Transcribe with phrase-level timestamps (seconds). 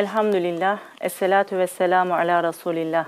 [0.00, 3.04] Elhamdülillah, Esselatu ve selamu ala Resulillah.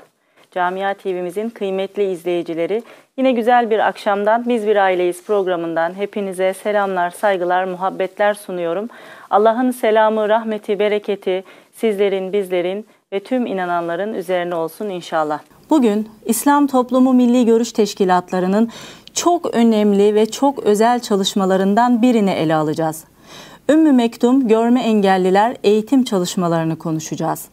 [0.50, 2.82] Camia TV'mizin kıymetli izleyicileri,
[3.16, 8.89] yine güzel bir akşamdan Biz Bir Aileyiz programından hepinize selamlar, saygılar, muhabbetler sunuyorum.
[9.30, 11.44] Allah'ın selamı, rahmeti, bereketi
[11.75, 15.40] sizlerin, bizlerin ve tüm inananların üzerine olsun inşallah.
[15.70, 18.70] Bugün İslam Toplumu Milli Görüş Teşkilatlarının
[19.14, 23.04] çok önemli ve çok özel çalışmalarından birini ele alacağız.
[23.68, 27.44] Ümmü Mektum Görme Engelliler Eğitim Çalışmalarını konuşacağız.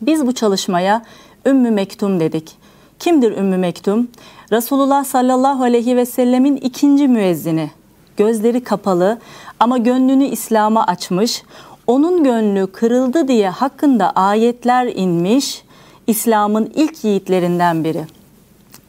[0.00, 1.02] Biz bu çalışmaya
[1.46, 2.52] Ümmü Mektum dedik.
[2.98, 4.08] Kimdir Ümmü Mektum?
[4.52, 7.70] Resulullah sallallahu aleyhi ve sellemin ikinci müezzini.
[8.16, 9.18] Gözleri kapalı
[9.60, 11.42] ama gönlünü İslam'a açmış,
[11.86, 15.64] onun gönlü kırıldı diye hakkında ayetler inmiş,
[16.06, 18.04] İslam'ın ilk yiğitlerinden biri.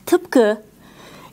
[0.06, 0.58] Tıpkı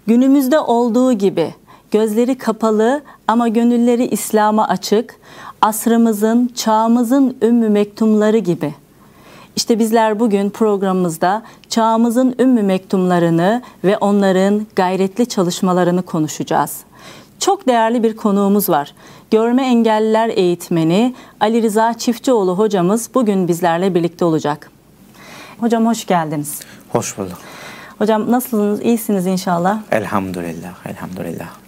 [0.06, 1.54] günümüzde olduğu gibi
[1.92, 5.14] gözleri kapalı ama gönülleri İslam'a açık,
[5.60, 8.74] asrımızın, çağımızın ümmü mektumları gibi.
[9.56, 16.80] İşte bizler bugün programımızda çağımızın ümmü mektumlarını ve onların gayretli çalışmalarını konuşacağız.
[17.38, 18.94] Çok değerli bir konuğumuz var.
[19.30, 24.70] Görme engelliler eğitmeni Ali Rıza Çiftçioğlu hocamız bugün bizlerle birlikte olacak.
[25.60, 26.60] Hocam hoş geldiniz.
[26.88, 27.38] Hoş bulduk.
[27.98, 28.82] Hocam nasılsınız?
[28.82, 29.78] İyisiniz inşallah.
[29.90, 31.61] Elhamdülillah, elhamdülillah.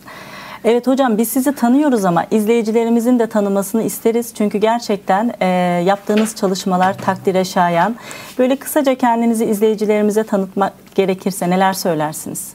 [0.64, 4.34] Evet hocam biz sizi tanıyoruz ama izleyicilerimizin de tanımasını isteriz.
[4.34, 5.46] Çünkü gerçekten e,
[5.86, 7.96] yaptığınız çalışmalar takdire şayan.
[8.38, 12.52] Böyle kısaca kendinizi izleyicilerimize tanıtmak gerekirse neler söylersiniz?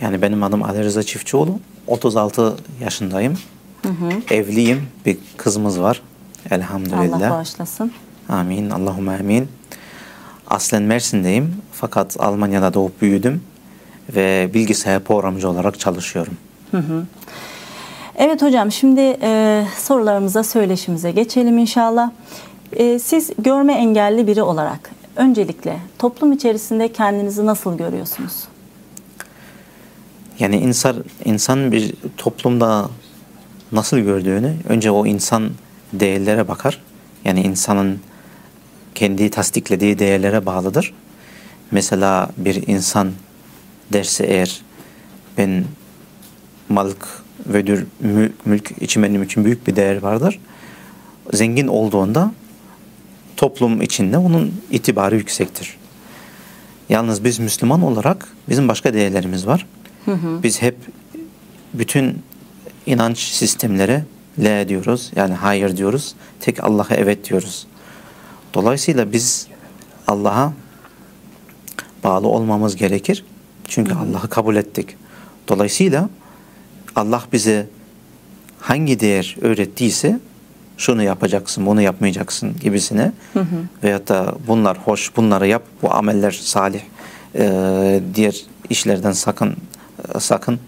[0.00, 1.58] Yani benim adım Ali Rıza Çiftçioğlu.
[1.86, 3.38] 36 yaşındayım.
[3.82, 4.34] Hı hı.
[4.34, 4.86] Evliyim.
[5.06, 6.02] Bir kızımız var.
[6.50, 7.16] Elhamdülillah.
[7.16, 7.92] Allah bağışlasın.
[8.28, 8.70] Amin.
[8.70, 9.48] Allahümme amin.
[10.48, 11.56] Aslen Mersin'deyim.
[11.72, 13.42] Fakat Almanya'da doğup büyüdüm.
[14.08, 16.36] Ve bilgisayar programcı olarak çalışıyorum.
[16.70, 17.04] Hı hı.
[18.16, 22.10] Evet hocam şimdi e, sorularımıza, söyleşimize geçelim inşallah.
[22.72, 28.32] E, siz görme engelli biri olarak öncelikle toplum içerisinde kendinizi nasıl görüyorsunuz?
[30.38, 32.88] Yani insan insan bir toplumda
[33.72, 35.50] nasıl gördüğünü önce o insan
[35.92, 36.82] değerlere bakar.
[37.24, 38.00] Yani insanın
[38.94, 40.94] kendi tasdiklediği değerlere bağlıdır.
[41.70, 43.12] Mesela bir insan
[43.92, 44.62] derse eğer
[45.38, 45.64] ben
[46.68, 47.08] malık
[47.46, 50.40] ve mülk, mülk için benim için büyük bir değer vardır.
[51.32, 52.32] Zengin olduğunda
[53.36, 55.76] toplum içinde onun itibarı yüksektir.
[56.88, 59.66] Yalnız biz Müslüman olarak bizim başka değerlerimiz var.
[60.04, 60.42] Hı hı.
[60.42, 60.76] Biz hep
[61.74, 62.22] bütün
[62.86, 64.04] inanç sistemlere
[64.38, 65.12] le diyoruz.
[65.16, 66.14] Yani hayır diyoruz.
[66.40, 67.66] Tek Allah'a evet diyoruz.
[68.54, 69.46] Dolayısıyla biz
[70.06, 70.52] Allah'a
[72.04, 73.24] bağlı olmamız gerekir.
[73.74, 74.96] Çünkü Allah'ı kabul ettik.
[75.48, 76.08] Dolayısıyla
[76.96, 77.66] Allah bize
[78.60, 80.20] hangi değer öğrettiyse
[80.76, 83.46] şunu yapacaksın, bunu yapmayacaksın gibisine hı hı.
[83.82, 86.80] veyahut da bunlar hoş, bunları yap, bu ameller salih,
[87.34, 88.36] e, diğer
[88.70, 89.56] işlerden sakın
[90.18, 90.60] sakın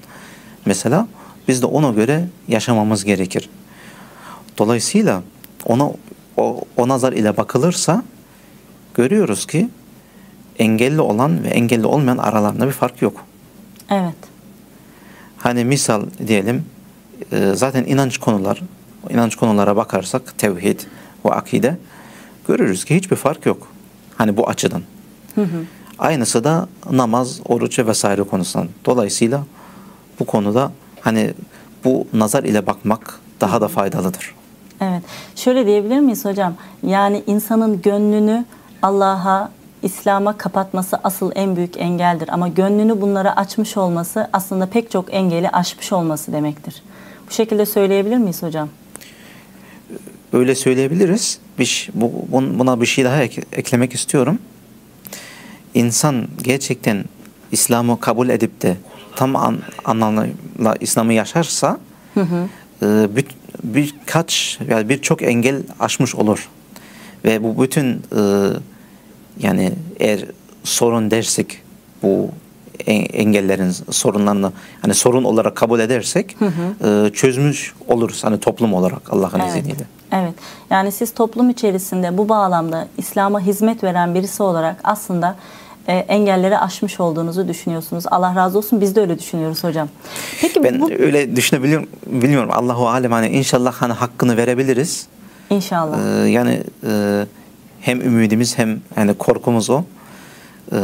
[0.64, 1.08] mesela
[1.48, 3.50] biz de ona göre yaşamamız gerekir.
[4.58, 5.22] Dolayısıyla
[5.64, 5.90] ona
[6.36, 8.02] o, o nazar ile bakılırsa
[8.94, 9.68] görüyoruz ki
[10.58, 13.24] engelli olan ve engelli olmayan aralarında bir fark yok.
[13.90, 14.14] Evet.
[15.38, 16.64] Hani misal diyelim
[17.32, 18.62] e, zaten inanç konular,
[19.10, 20.80] inanç konulara bakarsak tevhid
[21.24, 21.76] ve akide
[22.48, 23.68] görürüz ki hiçbir fark yok.
[24.16, 24.82] Hani bu açıdan.
[25.34, 25.64] Hı hı.
[25.98, 28.68] Aynısı da namaz, oruç vesaire konusundan.
[28.84, 29.44] Dolayısıyla
[30.20, 31.34] bu konuda hani
[31.84, 34.34] bu nazar ile bakmak daha da faydalıdır.
[34.80, 35.02] Evet.
[35.36, 36.54] Şöyle diyebilir miyiz hocam?
[36.82, 38.44] Yani insanın gönlünü
[38.82, 39.50] Allah'a,
[39.86, 42.28] İslam'a kapatması asıl en büyük engeldir.
[42.32, 46.82] Ama gönlünü bunlara açmış olması aslında pek çok engeli aşmış olması demektir.
[47.30, 48.68] Bu şekilde söyleyebilir miyiz hocam?
[50.32, 51.38] Öyle söyleyebiliriz.
[51.58, 54.38] Bir, bu, buna bir şey daha ek, eklemek istiyorum.
[55.74, 57.04] İnsan gerçekten
[57.52, 58.76] İslam'ı kabul edip de
[59.16, 61.78] tam an, anlamıyla İslam'ı yaşarsa
[62.14, 62.48] hı hı.
[62.82, 63.26] E, bir,
[63.64, 66.48] birkaç yani birçok engel aşmış olur.
[67.24, 68.20] Ve bu bütün e,
[69.38, 70.24] yani eğer
[70.64, 71.62] sorun dersek
[72.02, 72.30] bu
[72.86, 74.52] engellerin sorunlarını
[74.82, 77.06] hani sorun olarak kabul edersek hı hı.
[77.06, 79.56] E, çözmüş oluruz hani toplum olarak Allah'ın evet.
[79.56, 79.84] izniyle.
[80.12, 80.34] Evet.
[80.70, 85.36] Yani siz toplum içerisinde bu bağlamda İslam'a hizmet veren birisi olarak aslında
[85.88, 88.04] e, engelleri aşmış olduğunuzu düşünüyorsunuz.
[88.10, 89.88] Allah razı olsun biz de öyle düşünüyoruz hocam.
[90.40, 90.90] Peki ben bu...
[90.90, 91.88] öyle düşünebiliyorum.
[92.06, 92.50] Bilmiyorum.
[92.52, 95.06] Allahu alem hani inşallah hani hakkını verebiliriz.
[95.50, 95.98] İnşallah.
[95.98, 97.24] Ee, yani e,
[97.86, 99.84] hem ümidimiz hem yani korkumuz o.
[100.72, 100.76] Ee,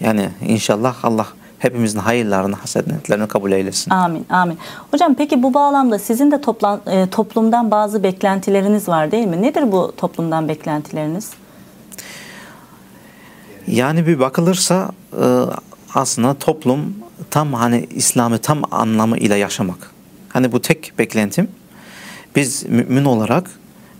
[0.00, 1.26] yani inşallah Allah
[1.58, 3.90] hepimizin hayırlarını, hasenetlerini kabul eylesin.
[3.90, 4.58] Amin, amin.
[4.90, 9.42] Hocam peki bu bağlamda sizin de toplan, e, toplumdan bazı beklentileriniz var değil mi?
[9.42, 11.30] Nedir bu toplumdan beklentileriniz?
[13.66, 14.90] Yani bir bakılırsa
[15.22, 15.26] e,
[15.94, 16.94] aslında toplum
[17.30, 19.90] tam hani İslam'ı tam anlamıyla yaşamak.
[20.28, 21.48] Hani bu tek beklentim.
[22.36, 23.50] Biz mümin olarak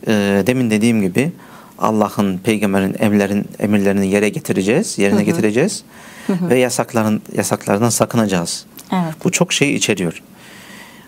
[0.07, 1.33] e, demin dediğim gibi
[1.83, 5.83] Allah'ın, peygamberin emirlerin emirlerini yere getireceğiz, yerine getireceğiz
[6.29, 8.65] ve yasakların yasaklardan sakınacağız.
[8.93, 9.15] Evet.
[9.25, 10.23] Bu çok şey içeriyor.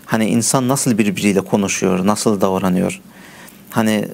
[0.07, 3.01] Hani insan nasıl birbiriyle konuşuyor, nasıl davranıyor.
[3.71, 4.09] Hani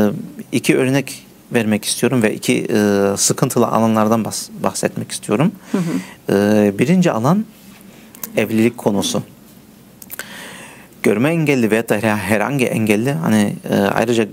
[0.00, 0.04] e,
[0.52, 5.52] iki örnek vermek istiyorum ve iki e, sıkıntılı alanlardan bahs- bahsetmek istiyorum.
[6.30, 7.44] E, birinci alan
[8.36, 9.22] evlilik konusu.
[11.02, 14.26] Görme engelli veya da her- herhangi engelli hani e, ayrıca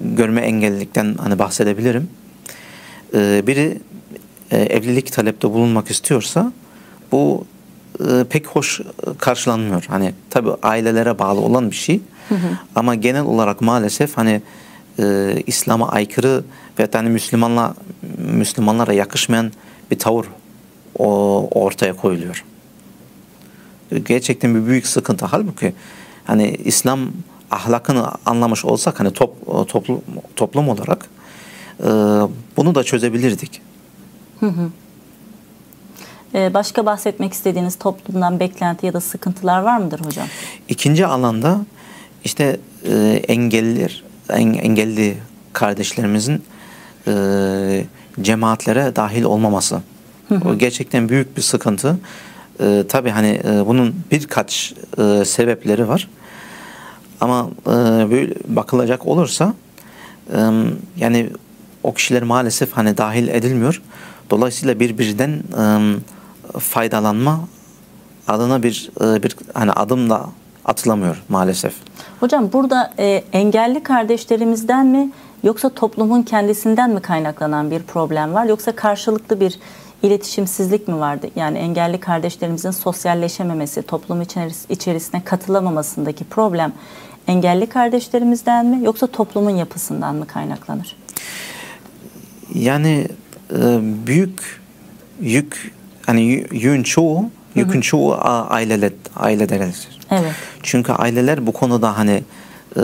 [0.00, 2.08] görme engellilikten hani bahsedebilirim.
[3.14, 3.78] E, biri
[4.50, 6.52] e, evlilik talepte bulunmak istiyorsa
[7.12, 7.46] bu
[8.00, 8.80] e, pek hoş
[9.18, 9.84] karşılanmıyor.
[9.88, 12.00] Hani tabi ailelere bağlı olan bir şey.
[12.74, 14.42] Ama genel olarak maalesef hani
[14.98, 16.44] e, İslam'a aykırı
[16.78, 17.74] ve hani Müslümanla
[18.18, 19.52] Müslümanlara yakışmayan
[19.90, 20.26] bir tavır
[20.98, 22.44] o ortaya koyuluyor.
[24.06, 25.26] Gerçekten bir büyük sıkıntı.
[25.26, 25.72] Halbuki
[26.24, 27.00] hani İslam
[27.50, 29.34] ahlakını anlamış olsak hani top,
[29.68, 30.00] toplum,
[30.36, 31.06] toplum olarak
[31.80, 31.86] e,
[32.56, 33.60] bunu da çözebilirdik.
[36.34, 40.26] Ee, başka bahsetmek istediğiniz toplumdan beklenti ya da sıkıntılar var mıdır hocam?
[40.68, 41.60] İkinci alanda
[42.24, 45.16] işte e, engelliler, en- engelli
[45.52, 46.42] kardeşlerimizin
[47.08, 47.12] e,
[48.22, 49.80] cemaatlere dahil olmaması.
[50.44, 51.98] O gerçekten büyük bir sıkıntı.
[52.60, 56.08] E, tabii hani e, bunun birkaç e, sebepleri var.
[57.20, 57.70] Ama e,
[58.10, 59.54] böyle bakılacak olursa
[60.34, 60.38] e,
[60.96, 61.30] yani
[61.82, 63.82] o kişiler maalesef hani dahil edilmiyor.
[64.30, 67.40] Dolayısıyla birbirinden e, faydalanma
[68.28, 70.26] adına bir e, bir hani adım da
[70.64, 71.74] atılamıyor maalesef.
[72.20, 75.10] Hocam burada e, engelli kardeşlerimizden mi
[75.42, 79.58] yoksa toplumun kendisinden mi kaynaklanan bir problem var yoksa karşılıklı bir
[80.02, 81.26] iletişimsizlik mi vardı?
[81.36, 86.72] Yani engelli kardeşlerimizin sosyalleşememesi, toplum içeris- içerisine katılamamasındaki problem
[87.28, 90.96] engelli kardeşlerimizden mi yoksa toplumun yapısından mı kaynaklanır?
[92.54, 93.08] Yani
[93.50, 94.60] e, büyük
[95.20, 95.72] yük
[96.06, 99.88] hani yü- yün çoğu yükün çoğu a- ailele ailededir.
[100.10, 100.32] Evet.
[100.62, 102.22] Çünkü aileler bu konuda hani
[102.76, 102.82] e,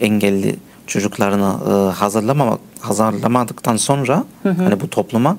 [0.00, 0.56] engelli
[0.86, 5.36] çocuklarını e, hazırlamamak hazırlamadıktan sonra hani bu topluma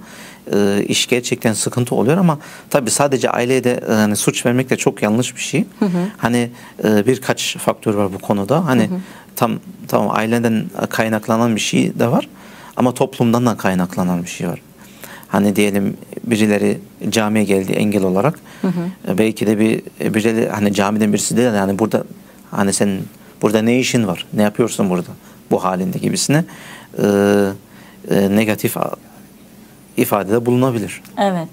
[0.53, 4.77] e, iş gerçekten sıkıntı oluyor ama tabii sadece aileye de e, hani suç vermek de
[4.77, 5.65] çok yanlış bir şey.
[6.17, 6.49] Hani
[6.83, 8.65] e, birkaç faktör var bu konuda.
[8.65, 8.89] Hani
[9.35, 12.27] tam tamam aileden kaynaklanan bir şey de var
[12.77, 14.61] ama toplumdan da kaynaklanan bir şey var.
[15.27, 16.79] Hani diyelim birileri
[17.09, 18.39] camiye geldi engel olarak.
[19.07, 19.81] E, Belki de bir
[20.13, 22.03] birileri hani camiden birisi de yani burada
[22.51, 23.03] hani senin
[23.41, 24.25] burada ne işin var?
[24.33, 25.09] Ne yapıyorsun burada?
[25.51, 26.45] Bu halinde gibisine
[27.03, 27.05] e,
[28.11, 28.77] e, negatif
[29.99, 31.01] ifadede bulunabilir.
[31.17, 31.47] Evet.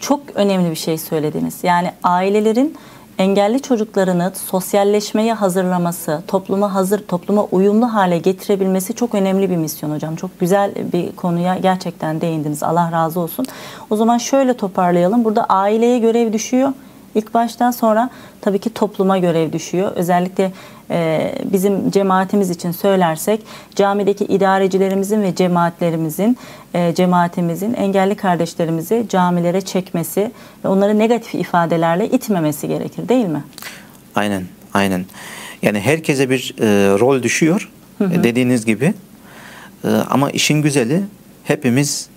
[0.00, 1.58] Çok önemli bir şey söylediniz.
[1.62, 2.76] Yani ailelerin
[3.18, 10.16] engelli çocuklarını sosyalleşmeye hazırlaması, topluma hazır, topluma uyumlu hale getirebilmesi çok önemli bir misyon hocam.
[10.16, 12.62] Çok güzel bir konuya gerçekten değindiniz.
[12.62, 13.46] Allah razı olsun.
[13.90, 15.24] O zaman şöyle toparlayalım.
[15.24, 16.72] Burada aileye görev düşüyor.
[17.14, 19.92] İlk baştan sonra tabii ki topluma görev düşüyor.
[19.94, 20.52] Özellikle
[20.90, 23.40] e, bizim cemaatimiz için söylersek
[23.74, 26.38] camideki idarecilerimizin ve cemaatlerimizin,
[26.74, 30.32] e, cemaatimizin engelli kardeşlerimizi camilere çekmesi
[30.64, 33.44] ve onları negatif ifadelerle itmemesi gerekir değil mi?
[34.14, 34.42] Aynen,
[34.74, 35.04] aynen.
[35.62, 38.94] Yani herkese bir e, rol düşüyor e, dediğiniz gibi.
[39.84, 41.02] E, ama işin güzeli
[41.44, 42.08] hepimiz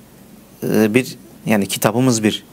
[0.64, 2.44] e, bir yani kitabımız bir,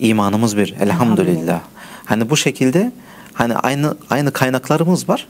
[0.00, 0.74] imanımız bir.
[0.80, 1.60] Elhamdülillah.
[2.04, 2.92] Hani bu şekilde
[3.32, 5.28] hani aynı aynı kaynaklarımız var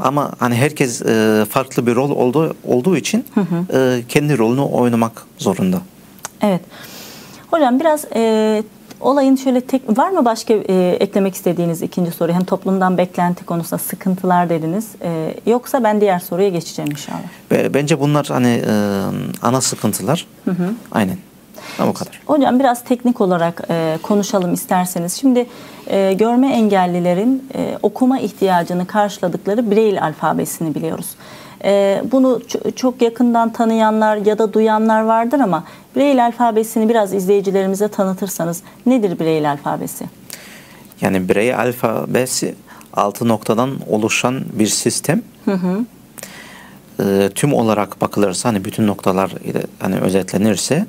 [0.00, 3.24] ama hani herkes e, farklı bir rol olduğu olduğu için
[3.72, 5.80] e, kendi rolünü oynamak zorunda.
[6.42, 6.60] Evet.
[7.50, 8.62] Hocam biraz e,
[9.00, 12.32] olayın şöyle tek var mı başka e, eklemek istediğiniz ikinci soru?
[12.32, 14.88] Hem toplumdan beklenti konusunda sıkıntılar dediniz.
[15.02, 17.74] E, yoksa ben diğer soruya geçeceğim inşallah.
[17.74, 18.72] Bence bunlar hani e,
[19.42, 20.26] ana sıkıntılar.
[20.92, 21.16] Aynen.
[21.78, 22.20] Ha, bu kadar.
[22.26, 25.20] Hocam biraz teknik olarak e, konuşalım isterseniz.
[25.20, 25.46] Şimdi
[25.86, 31.06] e, görme engellilerin e, okuma ihtiyacını karşıladıkları Braille alfabesini biliyoruz.
[31.64, 32.40] E, bunu
[32.76, 35.64] çok yakından tanıyanlar ya da duyanlar vardır ama
[35.96, 40.04] Braille alfabesini biraz izleyicilerimize tanıtırsanız nedir Braille alfabesi?
[41.00, 42.54] Yani birey alfabesi
[42.94, 45.22] altı noktadan oluşan bir sistem.
[47.00, 50.86] Ee, tüm olarak bakılırsa hani bütün noktalar ile hani özetlenirse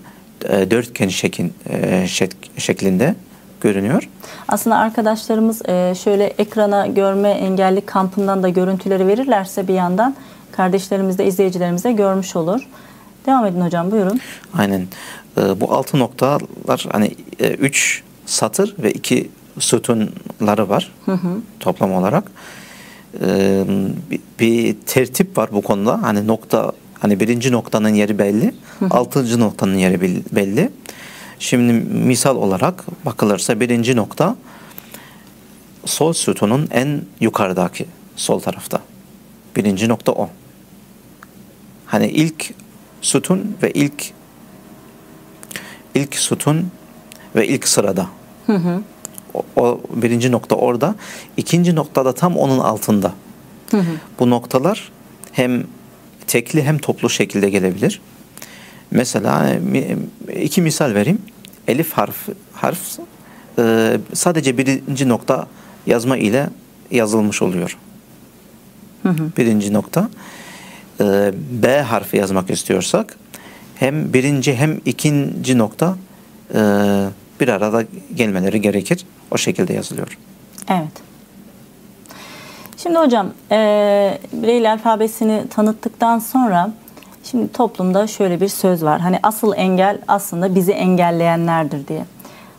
[0.50, 3.16] e, dörtgen şeklin, e, şek- şeklinde
[3.62, 4.10] görünüyor.
[4.48, 10.16] Aslında arkadaşlarımız e, şöyle ekrana görme engelli kampından da görüntüleri verirlerse bir yandan
[10.52, 12.62] kardeşlerimiz de izleyicilerimiz de görmüş olur.
[13.26, 14.20] Devam edin hocam buyurun.
[14.58, 14.88] Aynen.
[15.38, 19.30] Ee, bu altı noktalar hani e, üç satır ve iki
[19.60, 20.92] sütunları var
[21.60, 22.24] toplam olarak.
[24.12, 26.04] Bir, bir tertip var bu konuda.
[26.04, 26.72] Hani nokta
[27.02, 28.54] hani birinci noktanın yeri belli,
[28.90, 30.70] altıncı noktanın yeri belli.
[31.40, 34.36] Şimdi misal olarak bakılırsa birinci nokta
[35.86, 38.82] sol sütunun en yukarıdaki sol tarafta.
[39.56, 40.30] Birinci nokta o.
[41.86, 42.54] Hani ilk
[43.02, 44.12] sütun ve ilk
[45.96, 46.72] ilk sütun
[47.36, 48.08] ve ilk sırada.
[49.34, 50.96] O, o birinci nokta orada.
[51.38, 53.14] İkinci nokta da tam onun altında.
[54.20, 54.92] Bu noktalar
[55.32, 55.64] hem
[56.28, 58.02] tekli hem toplu şekilde gelebilir.
[58.92, 59.98] Mesela mi-
[60.42, 61.22] iki misal vereyim.
[61.68, 62.16] Elif harf
[62.54, 62.80] harf
[63.60, 65.48] e, sadece birinci nokta
[65.86, 66.50] yazma ile
[66.92, 67.78] yazılmış oluyor.
[69.38, 70.10] Birinci nokta.
[71.02, 73.18] E, B harfi yazmak istiyorsak
[73.76, 75.98] hem birinci hem ikinci nokta
[76.54, 76.60] e,
[77.40, 77.84] bir arada
[78.16, 79.06] gelmeleri gerekir.
[79.32, 80.18] O şekilde yazılıyor.
[80.70, 80.92] Evet.
[82.84, 83.58] Şimdi hocam e,
[84.34, 86.72] Braille alfabesini tanıttıktan sonra
[87.24, 89.02] şimdi toplumda şöyle bir söz var.
[89.02, 92.06] Hani asıl engel aslında bizi engelleyenlerdir diye.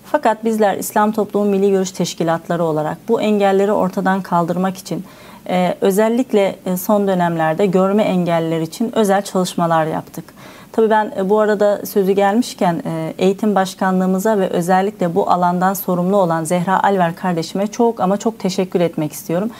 [0.05, 5.05] Fakat bizler İslam Toplumu Milli Görüş Teşkilatları olarak bu engelleri ortadan kaldırmak için
[5.49, 10.25] e, özellikle e, son dönemlerde görme engelliler için özel çalışmalar yaptık.
[10.73, 16.17] Tabii ben e, bu arada sözü gelmişken e, eğitim başkanlığımıza ve özellikle bu alandan sorumlu
[16.17, 19.51] olan Zehra Alver kardeşime çok ama çok teşekkür etmek istiyorum.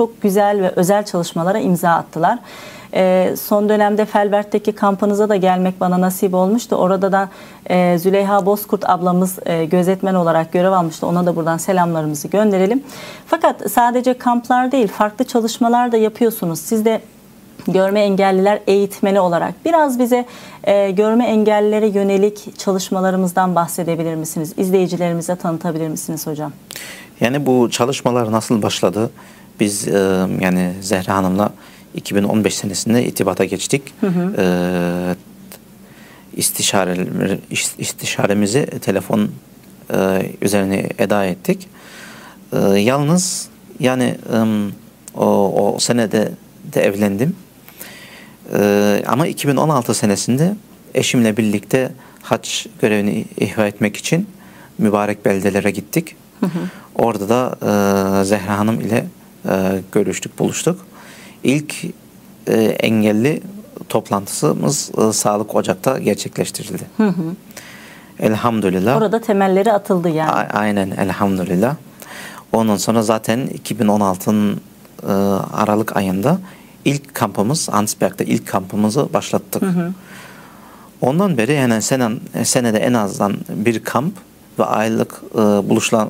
[0.00, 2.38] Çok güzel ve özel çalışmalara imza attılar.
[2.94, 6.76] E, son dönemde Felbert'teki kampınıza da gelmek bana nasip olmuştu.
[6.76, 7.28] Orada da
[7.70, 11.06] e, Züleyha Bozkurt ablamız e, gözetmen olarak görev almıştı.
[11.06, 12.82] Ona da buradan selamlarımızı gönderelim.
[13.26, 16.60] Fakat sadece kamplar değil farklı çalışmalar da yapıyorsunuz.
[16.60, 17.00] Siz de
[17.68, 20.26] görme engelliler eğitmeni olarak biraz bize
[20.64, 24.54] e, görme engellilere yönelik çalışmalarımızdan bahsedebilir misiniz?
[24.56, 26.52] İzleyicilerimize tanıtabilir misiniz hocam?
[27.20, 29.10] Yani bu çalışmalar nasıl başladı?
[29.60, 31.52] Biz e, yani Zehra Hanım'la
[31.94, 33.82] 2015 senesinde itibata geçtik.
[34.38, 35.14] E,
[36.36, 37.06] istişare,
[37.78, 39.30] istişaremizi telefon
[39.94, 41.68] e, üzerine eda ettik.
[42.52, 43.48] E, yalnız
[43.80, 44.38] yani e,
[45.18, 46.32] o, o senede
[46.74, 47.36] de evlendim.
[48.54, 50.54] E, ama 2016 senesinde
[50.94, 54.26] eşimle birlikte haç görevini ihva etmek için
[54.78, 56.16] mübarek beldelere gittik.
[56.94, 57.56] Orada da
[58.20, 59.06] e, Zehra Hanım ile
[59.48, 60.86] e, görüştük, buluştuk.
[61.44, 61.74] İlk
[62.46, 63.42] e, engelli
[63.88, 66.82] toplantısımız e, Sağlık Ocak'ta gerçekleştirildi.
[68.18, 68.96] Elhamdülillah.
[68.96, 70.30] Orada temelleri atıldı yani.
[70.30, 71.76] A- aynen elhamdülillah.
[72.52, 74.60] Ondan sonra zaten 2016'nın
[75.02, 75.12] e,
[75.56, 76.38] Aralık ayında
[76.84, 79.62] ilk kampımız Ansberg'de ilk kampımızı başlattık.
[81.00, 84.14] Ondan beri yani senen, senede en azından bir kamp
[84.58, 86.08] ve aylık e, buluşla,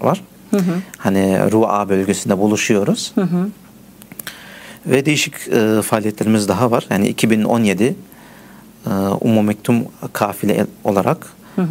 [0.00, 0.22] var.
[0.98, 3.14] Hani Ru'a bölgesinde buluşuyoruz.
[4.86, 6.86] Ve değişik e, faaliyetlerimiz daha var.
[6.90, 7.94] Yani 2017
[8.86, 8.90] e,
[9.20, 11.26] Ummu Mektum kafile olarak
[11.58, 11.62] e,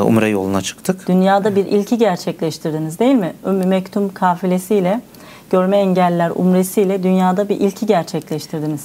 [0.00, 1.08] Umre yoluna çıktık.
[1.08, 3.32] Dünyada bir ilki gerçekleştirdiniz değil mi?
[3.46, 5.00] Ümmü Mektum kafilesiyle,
[5.50, 8.84] görme engelliler umresiyle dünyada bir ilki gerçekleştirdiniz.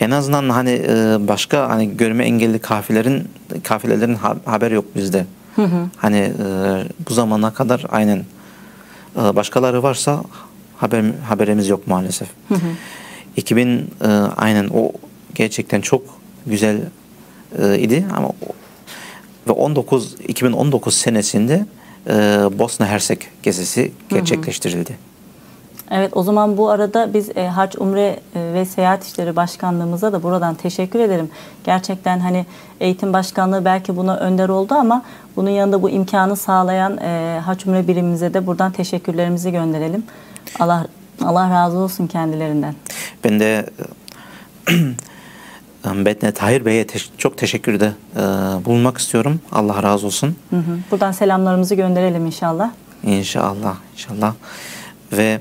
[0.00, 3.28] En azından hani e, başka hani görme engelli kafilerin
[3.64, 5.26] kafilelerin ha- haber yok bizde.
[5.96, 6.32] Hani e,
[7.08, 8.24] bu zamana kadar aynen
[9.16, 10.24] başkaları varsa
[10.76, 12.28] haber haberimiz yok maalesef.
[13.36, 14.06] 2000 e,
[14.36, 14.92] aynen o
[15.34, 16.02] gerçekten çok
[16.46, 16.80] güzel
[17.58, 18.28] e, idi ama
[19.48, 21.66] ve 19 2019 senesinde
[22.06, 22.12] e,
[22.58, 24.98] Bosna Hersek gezisi gerçekleştirildi.
[25.90, 30.22] Evet o zaman bu arada biz e, Hac, Umre e, ve Seyahat İşleri Başkanlığımıza da
[30.22, 31.30] buradan teşekkür ederim.
[31.64, 32.46] Gerçekten hani
[32.80, 35.02] eğitim başkanlığı belki buna önder oldu ama
[35.36, 40.04] bunun yanında bu imkanı sağlayan e, Hac, Umre birimimize de buradan teşekkürlerimizi gönderelim.
[40.60, 40.86] Allah
[41.24, 42.74] Allah razı olsun kendilerinden.
[43.24, 43.66] Ben de
[44.68, 48.20] e, Bedne Tahir Bey'e teş- çok teşekkürde e,
[48.64, 49.40] bulunmak istiyorum.
[49.52, 50.36] Allah razı olsun.
[50.50, 50.78] Hı hı.
[50.90, 52.70] Buradan selamlarımızı gönderelim inşallah.
[53.02, 54.34] İnşallah, inşallah.
[55.12, 55.40] Ve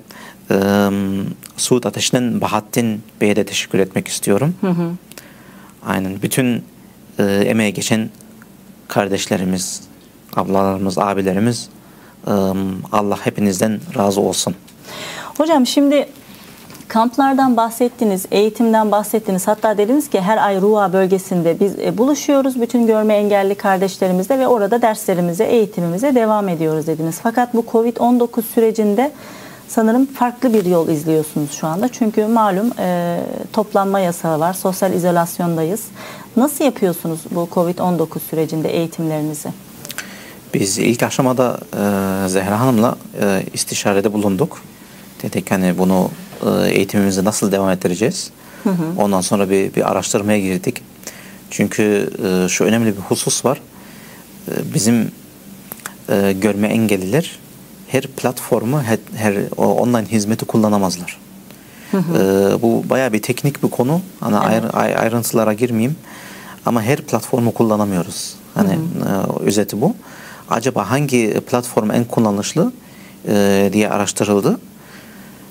[1.57, 4.55] Suud Ateşi'nin Bahattin Bey'e de teşekkür etmek istiyorum.
[5.85, 6.21] Aynen.
[6.21, 6.63] Bütün
[7.19, 8.09] e, emeğe geçen
[8.87, 9.81] kardeşlerimiz,
[10.35, 11.69] ablalarımız, abilerimiz
[12.27, 12.31] e,
[12.91, 14.55] Allah hepinizden razı olsun.
[15.37, 16.07] Hocam şimdi
[16.93, 19.47] Kamplardan bahsettiniz, eğitimden bahsettiniz.
[19.47, 24.47] Hatta dediniz ki her ay Ruha bölgesinde biz e, buluşuyoruz bütün görme engelli kardeşlerimizle ve
[24.47, 27.19] orada derslerimize, eğitimimize devam ediyoruz dediniz.
[27.23, 29.11] Fakat bu Covid-19 sürecinde
[29.67, 31.87] sanırım farklı bir yol izliyorsunuz şu anda.
[31.87, 33.19] Çünkü malum e,
[33.53, 35.81] toplanma yasağı var, sosyal izolasyondayız.
[36.37, 39.49] Nasıl yapıyorsunuz bu Covid-19 sürecinde eğitimlerinizi?
[40.53, 44.61] Biz ilk aşamada e, Zehra Hanım'la e, istişarede bulunduk.
[45.23, 46.09] Dedik hani bunu
[46.45, 48.31] e, eğitimimizi nasıl devam ettireceğiz?
[48.63, 48.83] Hı hı.
[48.97, 50.81] Ondan sonra bir, bir araştırmaya girdik.
[51.49, 53.61] Çünkü e, şu önemli bir husus var.
[54.47, 55.11] E, bizim
[56.09, 57.39] e, görme engelliler
[57.93, 61.17] her platformu, her, her online hizmeti kullanamazlar.
[61.91, 62.17] Hı hı.
[62.57, 64.01] E, bu baya bir teknik bir konu.
[64.19, 64.75] Hani evet.
[64.75, 65.95] ayr, ayrıntılara girmeyeyim.
[66.65, 68.35] Ama her platformu kullanamıyoruz.
[68.53, 69.43] Hani hı hı.
[69.43, 69.95] E, özeti bu.
[70.49, 72.71] Acaba hangi platform en kullanışlı
[73.27, 74.59] e, diye araştırıldı.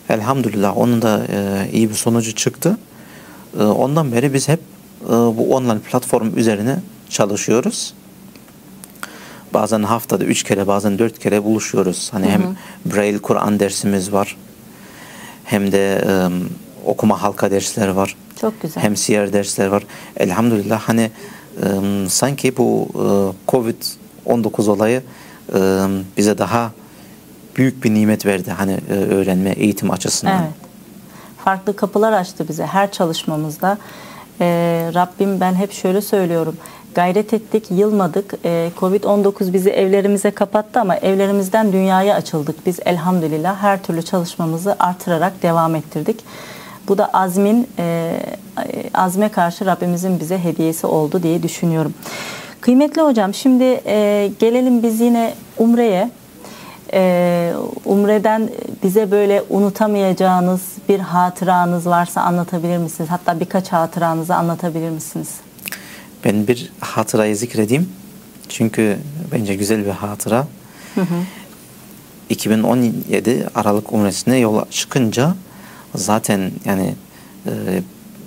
[0.08, 2.78] Elhamdülillah onun da e, iyi bir sonucu çıktı.
[3.60, 4.60] E, ondan beri biz hep
[5.04, 6.78] e, bu online platform üzerine
[7.10, 7.94] çalışıyoruz.
[9.54, 12.08] Bazen haftada üç kere bazen dört kere buluşuyoruz.
[12.12, 12.32] Hani hı hı.
[12.32, 14.36] hem Braille Kur'an dersimiz var.
[15.44, 16.28] Hem de e,
[16.86, 18.16] okuma halka dersler var.
[18.40, 18.82] Çok güzel.
[18.82, 19.82] Hem siyer dersler var.
[20.16, 21.10] Elhamdülillah hani
[21.62, 21.68] e,
[22.08, 25.02] sanki bu e, Covid-19 olayı
[25.54, 25.58] e,
[26.16, 26.72] bize daha
[27.56, 30.42] büyük bir nimet verdi hani e, öğrenme, eğitim açısından.
[30.42, 30.52] Evet.
[31.44, 33.78] Farklı kapılar açtı bize her çalışmamızda.
[34.40, 36.56] Ee, Rabbim ben hep şöyle söylüyorum.
[36.94, 38.34] Gayret ettik, yılmadık.
[38.44, 42.66] Ee, Covid-19 bizi evlerimize kapattı ama evlerimizden dünyaya açıldık.
[42.66, 46.20] Biz elhamdülillah her türlü çalışmamızı artırarak devam ettirdik.
[46.88, 48.12] Bu da azmin, e,
[48.94, 51.94] azme karşı Rabbimizin bize hediyesi oldu diye düşünüyorum.
[52.60, 56.10] Kıymetli hocam şimdi e, gelelim biz yine Umre'ye
[56.92, 57.52] e,
[57.84, 58.48] Umre'den
[58.82, 63.10] bize böyle unutamayacağınız bir hatıranız varsa anlatabilir misiniz?
[63.10, 65.28] Hatta birkaç hatıranızı anlatabilir misiniz?
[66.24, 67.88] Ben bir hatırayı zikredeyim.
[68.48, 68.98] Çünkü
[69.32, 70.48] bence güzel bir hatıra.
[70.94, 71.14] Hı hı.
[72.28, 75.34] 2017 Aralık Umresi'ne yola çıkınca
[75.94, 76.94] zaten yani
[77.46, 77.50] e,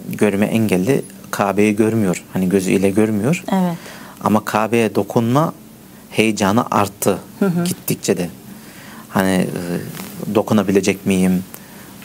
[0.10, 2.24] görme engelli Kabe'yi görmüyor.
[2.34, 3.44] Hani gözüyle görmüyor.
[3.52, 3.78] Evet.
[4.24, 5.54] Ama Kabe'ye dokunma
[6.10, 7.64] heyecanı arttı hı hı.
[7.64, 8.30] gittikçe de
[9.10, 11.44] hani e, dokunabilecek miyim,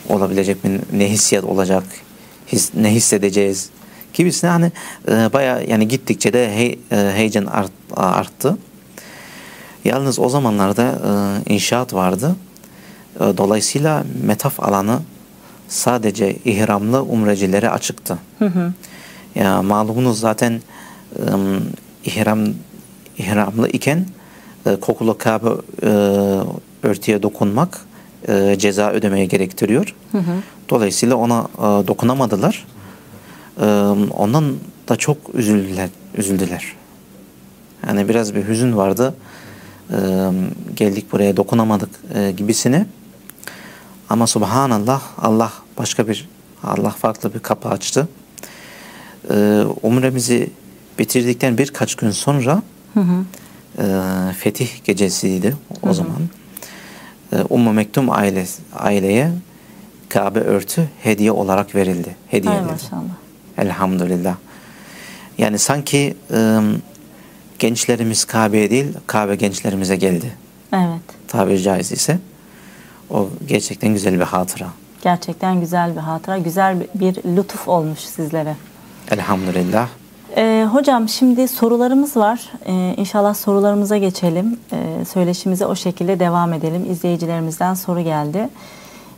[0.09, 1.85] olabilecek mi, ne hissiyat olacak,
[2.47, 3.71] his, ne hissedeceğiz
[4.15, 4.73] gibisine hani
[5.09, 8.59] e, baya yani gittikçe de he, e, heyecan art, arttı.
[9.85, 10.83] Yalnız o zamanlarda
[11.47, 12.37] e, inşaat vardı.
[13.17, 15.01] E, dolayısıyla metaf alanı
[15.69, 18.19] sadece ihramlı umrecilere açıktı.
[18.39, 18.73] Hı hı.
[19.35, 20.61] Ya malumunuz zaten
[21.17, 21.23] e,
[22.05, 22.49] ihram
[23.19, 24.07] ihramlı iken
[24.67, 25.49] e, kokulu Kabe
[25.83, 25.91] e,
[26.83, 27.81] örtüye dokunmak
[28.29, 29.95] e, ceza ödemeye gerektiriyor.
[30.13, 30.33] Hı hı.
[30.69, 32.67] Dolayısıyla ona e, dokunamadılar.
[32.77, 32.80] E,
[34.17, 34.55] ondan
[34.89, 35.89] da çok üzüldüler.
[36.17, 36.73] üzüldüler.
[37.89, 39.15] Yani biraz bir hüzün vardı.
[39.91, 39.97] E,
[40.77, 42.87] geldik buraya dokunamadık e, gibisine.
[44.09, 46.29] Ama subhanallah Allah başka bir
[46.63, 48.09] Allah farklı bir kapı açtı.
[49.31, 50.51] E, umremizi
[50.99, 52.63] bitirdikten birkaç gün sonra
[52.95, 53.25] hı hı.
[53.79, 53.85] E,
[54.33, 55.95] fetih gecesiydi o hı hı.
[55.95, 56.21] zaman.
[57.33, 59.31] E, Ummu Mektum aile, aileye
[60.09, 62.17] Kabe örtü hediye olarak verildi.
[62.29, 63.30] Hediye Hay maşallah.
[63.61, 64.35] Elhamdülillah.
[65.39, 66.61] Yani sanki e,
[67.59, 70.33] gençlerimiz Kabe'ye değil, Kabe gençlerimize geldi.
[70.73, 71.01] Evet.
[71.29, 72.19] Tabiri caiz ise.
[73.11, 74.67] O gerçekten güzel bir hatıra.
[75.03, 76.39] Gerçekten güzel bir hatıra.
[76.39, 78.57] Güzel bir lütuf olmuş sizlere.
[79.11, 79.89] Elhamdülillah.
[80.37, 82.51] Ee, hocam şimdi sorularımız var.
[82.67, 84.59] Ee, inşallah sorularımıza geçelim.
[84.73, 86.87] Ee, söyleşimize o şekilde devam edelim.
[86.91, 88.49] İzleyicilerimizden soru geldi.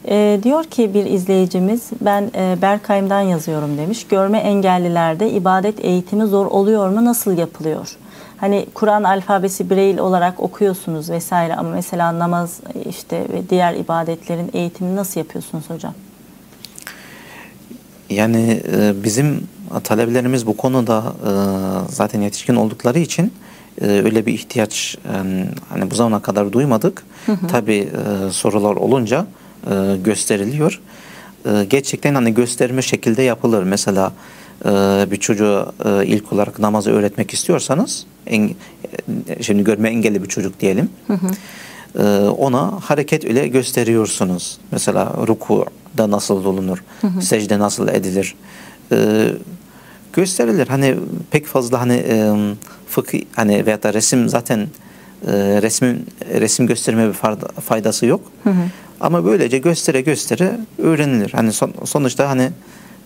[0.08, 4.06] Ee, diyor ki bir izleyicimiz ben e, Berkay'ımdan yazıyorum demiş.
[4.08, 7.04] Görme engellilerde ibadet eğitimi zor oluyor mu?
[7.04, 7.88] Nasıl yapılıyor?
[8.36, 14.96] Hani Kur'an alfabesi Braille olarak okuyorsunuz vesaire ama mesela namaz işte ve diğer ibadetlerin eğitimini
[14.96, 15.94] nasıl yapıyorsunuz hocam?
[18.10, 19.48] Yani e, bizim
[19.84, 21.32] talebelerimiz bu konuda e,
[21.92, 23.32] zaten yetişkin oldukları için
[23.80, 24.98] e, öyle bir ihtiyaç
[25.68, 27.04] hani bu zamana kadar duymadık.
[27.26, 27.46] Hı hı.
[27.46, 27.88] Tabii
[28.30, 29.26] sorular olunca
[30.04, 30.80] gösteriliyor.
[31.70, 33.62] Gerçekten hani gösterme şekilde yapılır.
[33.62, 34.12] Mesela
[35.10, 35.72] bir çocuğa
[36.04, 38.06] ilk olarak namazı öğretmek istiyorsanız
[39.40, 40.90] şimdi görme engelli bir çocuk diyelim.
[41.06, 42.30] Hı hı.
[42.30, 44.58] Ona hareket ile gösteriyorsunuz.
[44.70, 45.66] Mesela ruku
[45.98, 47.22] da nasıl olunur, hı hı.
[47.22, 48.34] secde nasıl edilir
[48.92, 49.28] e,
[50.12, 50.68] gösterilir.
[50.68, 50.96] Hani
[51.30, 52.32] pek fazla hani e,
[52.88, 54.68] fıkıh hani veya da resim zaten
[55.26, 56.06] e, resmin
[56.40, 57.14] resim gösterme bir
[57.60, 58.20] faydası yok.
[58.44, 58.62] Hı hı.
[59.02, 61.32] Ama böylece göstere göstere öğrenilir.
[61.32, 62.50] Hani son, sonuçta hani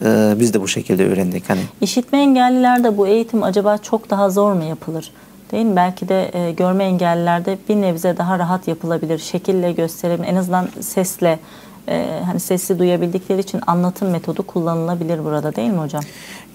[0.05, 1.51] e, biz de bu şekilde öğrendik.
[1.51, 5.13] Hani İşitme engellilerde bu eğitim acaba çok daha zor mu yapılır?
[5.53, 5.77] Değil mi?
[5.77, 9.19] Belki de e, görme engellilerde bir nebze daha rahat yapılabilir.
[9.19, 11.39] Şekille gösterim, en azından sesle,
[11.89, 16.03] e, hani sesli duyabildikleri için anlatım metodu kullanılabilir burada değil mi hocam?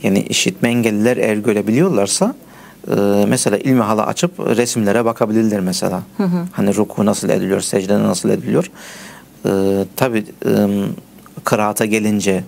[0.03, 2.35] yani işitme engelliler eğer görebiliyorlarsa
[2.87, 6.01] e, mesela ilmihala açıp resimlere bakabilirler mesela.
[6.51, 8.71] Hani ruku nasıl ediliyor, secde nasıl ediliyor.
[9.45, 10.25] E, Tabi
[11.43, 12.43] kıraata gelince,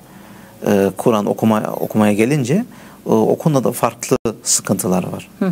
[0.67, 5.29] e, Kur'an okuma, okumaya gelince e, o konuda da farklı sıkıntılar var.
[5.39, 5.51] Hı hı.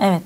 [0.00, 0.22] Evet.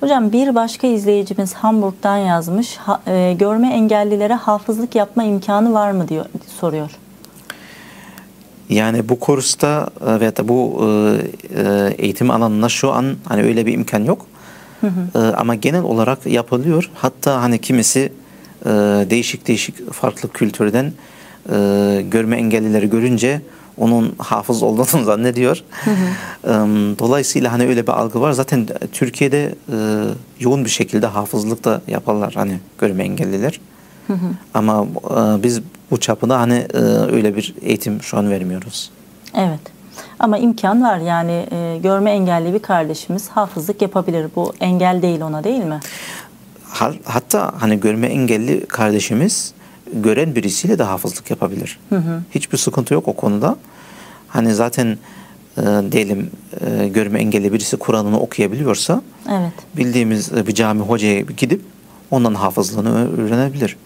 [0.00, 2.76] Hocam bir başka izleyicimiz Hamburg'dan yazmış.
[2.76, 6.24] Ha- e, görme engellilere hafızlık yapma imkanı var mı diyor
[6.60, 6.90] soruyor.
[8.68, 10.86] Yani bu kursta e, veya da bu e,
[11.60, 14.26] e, eğitim alanında şu an hani öyle bir imkan yok.
[15.14, 16.90] E, Ama genel olarak yapılıyor.
[16.94, 18.12] Hatta hani kimisi
[18.64, 18.70] e,
[19.10, 20.92] değişik değişik farklı kültürden
[21.52, 23.40] e, görme engellileri görünce
[23.78, 25.62] onun hafız olduğunu zannediyor.
[26.44, 26.48] E,
[26.98, 28.32] Dolayısıyla hani öyle bir algı var.
[28.32, 29.76] Zaten Türkiye'de e,
[30.40, 33.60] yoğun bir şekilde hafızlık da yaparlar hani görme engelliler.
[34.54, 36.78] Ama e, biz bu çapında hani e,
[37.12, 38.90] öyle bir eğitim şu an vermiyoruz.
[39.34, 39.60] Evet.
[40.18, 44.26] Ama imkan var yani e, görme engelli bir kardeşimiz hafızlık yapabilir.
[44.36, 45.80] Bu engel değil ona değil mi?
[46.70, 49.52] Ha- Hatta hani görme engelli kardeşimiz
[49.92, 51.78] gören birisiyle de hafızlık yapabilir.
[52.30, 53.56] Hiçbir sıkıntı yok o konuda.
[54.28, 54.98] Hani zaten
[55.58, 56.30] e, diyelim
[56.66, 59.52] e, görme engelli birisi Kur'an'ını okuyabiliyorsa Evet.
[59.76, 61.60] bildiğimiz e, bir cami hocaya gidip
[62.10, 63.76] ondan hafızlığını öğrenebilir.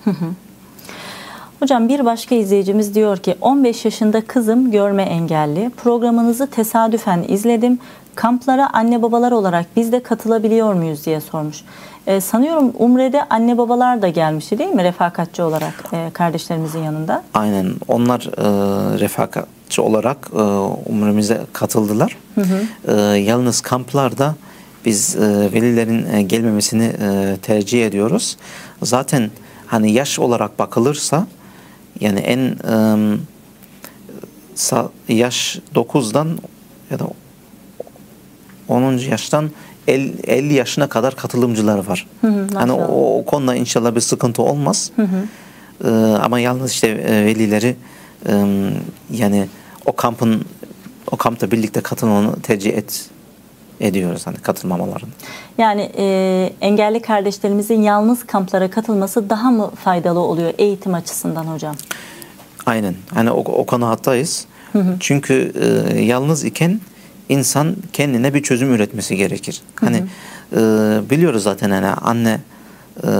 [1.61, 5.71] Hocam bir başka izleyicimiz diyor ki 15 yaşında kızım görme engelli.
[5.83, 7.79] Programınızı tesadüfen izledim.
[8.21, 11.65] Kamplara anne babalar olarak biz de katılabiliyor muyuz diye sormuş.
[12.07, 17.23] Ee, sanıyorum Umre'de anne babalar da gelmişti değil mi refakatçi olarak e, kardeşlerimizin yanında?
[17.35, 18.43] Aynen onlar e,
[19.01, 20.41] refakatçi olarak e,
[20.91, 22.17] umremize katıldılar.
[22.89, 24.35] E, yalnız kamplarda
[24.85, 28.37] biz e, velilerin e, gelmemesini e, tercih ediyoruz.
[28.83, 29.31] Zaten
[29.67, 31.27] hani yaş olarak bakılırsa
[32.01, 32.57] yani en
[35.09, 36.29] e, yaş 9'dan
[36.91, 37.07] ya da
[38.71, 38.99] 10.
[38.99, 39.51] yaştan
[39.89, 42.07] 50 yaşına kadar katılımcılar var.
[42.21, 44.91] Hı hı, hani o, o konuda inşallah bir sıkıntı olmaz.
[44.97, 45.27] Hı hı.
[45.85, 45.89] Ee,
[46.23, 47.77] ama yalnız işte e, velileri
[48.27, 48.33] e,
[49.11, 49.49] yani
[49.87, 50.45] o kampın
[51.11, 53.11] o kampta birlikte katılmanı tercih et
[53.81, 55.11] ediyoruz hani katılmamalarını.
[55.59, 61.77] Yani e, engelli kardeşlerimizin yalnız kamplara katılması daha mı faydalı oluyor eğitim açısından hocam?
[62.67, 62.95] Aynen.
[63.15, 64.47] Hani o, o konu hattayız.
[64.73, 64.97] Hı hı.
[65.01, 65.53] Çünkü
[65.95, 66.81] e, yalnız iken
[67.31, 69.63] insan kendine bir çözüm üretmesi gerekir.
[69.75, 69.97] Hani
[70.53, 70.59] e,
[71.11, 72.41] biliyoruz zaten hani anne
[73.05, 73.11] e,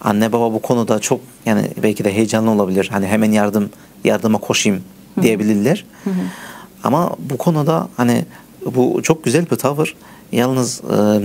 [0.00, 2.88] anne baba bu konuda çok yani belki de heyecanlı olabilir.
[2.92, 3.70] Hani hemen yardım
[4.04, 4.82] yardıma koşayım
[5.22, 5.84] diyebilirler.
[6.84, 8.24] Ama bu konuda hani
[8.66, 9.96] bu çok güzel bir tavır.
[10.32, 11.20] Yalnız e,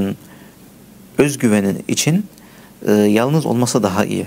[1.17, 2.25] özgüvenin için
[2.87, 4.25] e, yalnız olması daha iyi.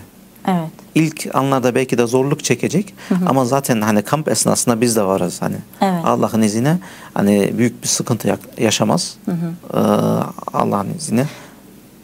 [0.95, 2.95] İlk anlarda belki de zorluk çekecek
[3.27, 6.05] ama zaten hani kamp esnasında biz de varız hani Evet.
[6.05, 6.79] Allah'ın izniyle
[7.15, 9.77] hani büyük bir sıkıntı ya- yaşamaz Ee,
[10.55, 11.27] Allah'ın izniyle.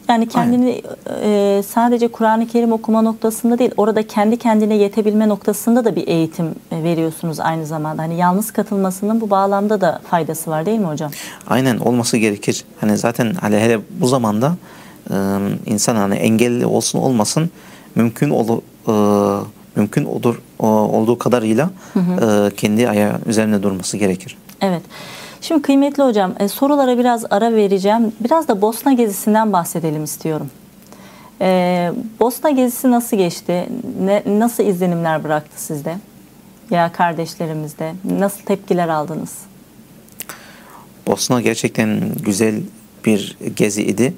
[0.09, 0.81] Yani kendini
[1.23, 6.45] e, sadece Kur'an-ı Kerim okuma noktasında değil, orada kendi kendine yetebilme noktasında da bir eğitim
[6.71, 8.01] e, veriyorsunuz aynı zamanda.
[8.01, 11.11] Hani yalnız katılmasının bu bağlamda da faydası var değil mi hocam?
[11.47, 12.63] Aynen olması gerekir.
[12.81, 14.55] Hani zaten hele, hele bu zamanda
[15.11, 15.15] e,
[15.65, 17.49] insan hani engelli olsun olmasın
[17.95, 24.37] mümkün olu, e, mümkün olur o- olduğu kadarıyla e, kendi ayağı üzerine durması gerekir.
[24.61, 24.81] Evet.
[25.41, 28.11] Şimdi kıymetli hocam e, sorulara biraz ara vereceğim.
[28.19, 30.49] Biraz da Bosna gezisinden bahsedelim istiyorum.
[31.41, 33.69] E, Bosna gezisi nasıl geçti?
[34.01, 35.95] Ne, nasıl izlenimler bıraktı sizde?
[36.69, 37.93] Ya kardeşlerimizde?
[38.19, 39.31] Nasıl tepkiler aldınız?
[41.07, 42.55] Bosna gerçekten güzel
[43.05, 44.13] bir gezi idi.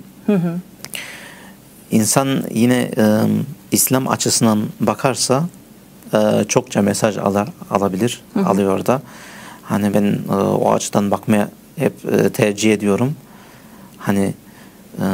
[1.92, 3.04] İnsan yine e,
[3.72, 5.44] İslam açısından bakarsa
[6.14, 9.02] e, çokça mesaj alar, alabilir, alıyor da.
[9.64, 13.16] Hani ben e, o açıdan bakmaya hep e, tercih ediyorum.
[13.98, 14.34] Hani
[15.00, 15.06] e,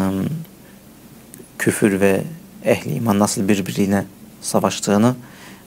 [1.58, 2.22] küfür ve
[2.66, 4.06] ehli iman nasıl birbiriyle
[4.42, 5.16] savaştığını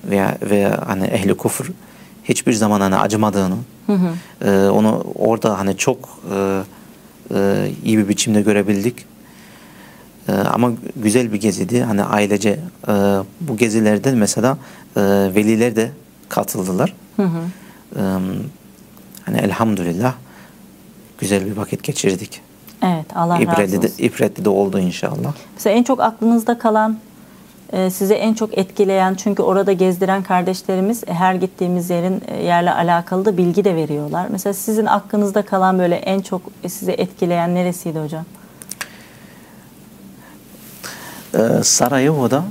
[0.05, 1.71] veya veya hani ehli kufur
[2.25, 3.57] hiçbir zaman hani acımadığını
[4.45, 6.63] e, onu orada hani çok e,
[7.35, 9.10] e, iyi bir biçimde görebildik.
[10.31, 11.83] E, ama güzel bir geziydi.
[11.83, 12.93] Hani ailece e,
[13.41, 14.59] bu gezilerde mesela
[14.97, 15.01] e,
[15.35, 15.91] veliler de
[16.29, 16.95] katıldılar.
[17.19, 18.01] E,
[19.25, 20.15] hani elhamdülillah
[21.19, 22.41] güzel bir vakit geçirdik.
[22.83, 24.05] Evet Allah razı İbretli de, olsun.
[24.05, 25.33] ibretli de oldu inşallah.
[25.55, 26.99] Mesela en çok aklınızda kalan
[27.73, 33.25] e, size en çok etkileyen çünkü orada gezdiren kardeşlerimiz her gittiğimiz yerin e, yerle alakalı
[33.25, 34.27] da bilgi de veriyorlar.
[34.31, 38.25] Mesela sizin aklınızda kalan böyle en çok size etkileyen neresiydi hocam?
[41.35, 42.45] Ee, Sarajevo'da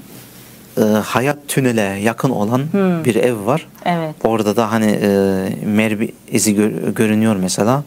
[0.77, 3.05] e, hayat tünele yakın olan Hmm.
[3.05, 3.67] bir ev var.
[3.85, 4.15] Evet.
[4.23, 5.07] Orada da hani e,
[5.65, 7.83] mermi izi gör- görünüyor mesela.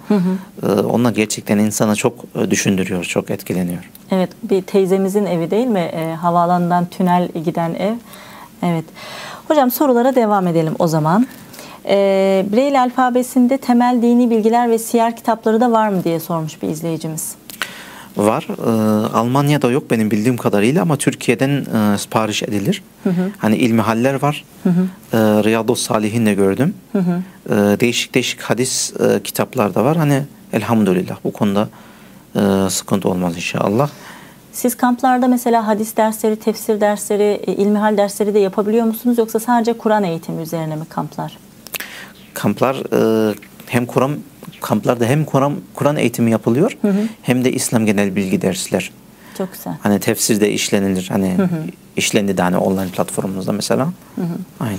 [0.62, 3.90] E, onlar gerçekten insana çok e, düşündürüyor, çok etkileniyor.
[4.10, 5.78] Evet bir teyzemizin evi değil mi?
[5.92, 7.94] E, havaalanından tünel giden ev.
[8.62, 8.84] Evet.
[9.48, 11.26] Hocam sorulara devam edelim o zaman.
[11.88, 11.94] E,
[12.52, 17.31] Braille alfabesinde temel dini bilgiler ve siyer kitapları da var mı diye sormuş bir izleyicimiz.
[18.16, 18.46] Var.
[18.50, 22.82] E, Almanya'da yok benim bildiğim kadarıyla ama Türkiye'den e, sipariş edilir.
[23.38, 24.44] Hani ilmihaller var.
[24.66, 26.74] E, Riyadu Salihin de gördüm.
[26.94, 29.96] E, değişik değişik hadis e, kitaplar da var.
[29.96, 30.22] Hani
[30.52, 31.68] elhamdülillah bu konuda
[32.36, 33.88] e, sıkıntı olmaz inşallah.
[34.52, 39.72] Siz kamplarda mesela hadis dersleri, tefsir dersleri, e, ilmihal dersleri de yapabiliyor musunuz yoksa sadece
[39.72, 41.38] Kur'an eğitimi üzerine mi kamplar?
[42.34, 42.76] kamplar
[43.30, 43.34] e,
[43.66, 44.18] hem Kur'an
[44.60, 46.76] kamplarda hem Kur'an Kur'an eğitimi yapılıyor
[47.22, 48.90] hem de İslam genel bilgi dersler.
[49.38, 49.72] Çok güzel.
[49.82, 51.08] Hani tefsirde işlenilir.
[51.08, 51.36] Hani
[51.96, 53.92] işlendi de hani online platformumuzda mesela.
[54.60, 54.78] Aynen.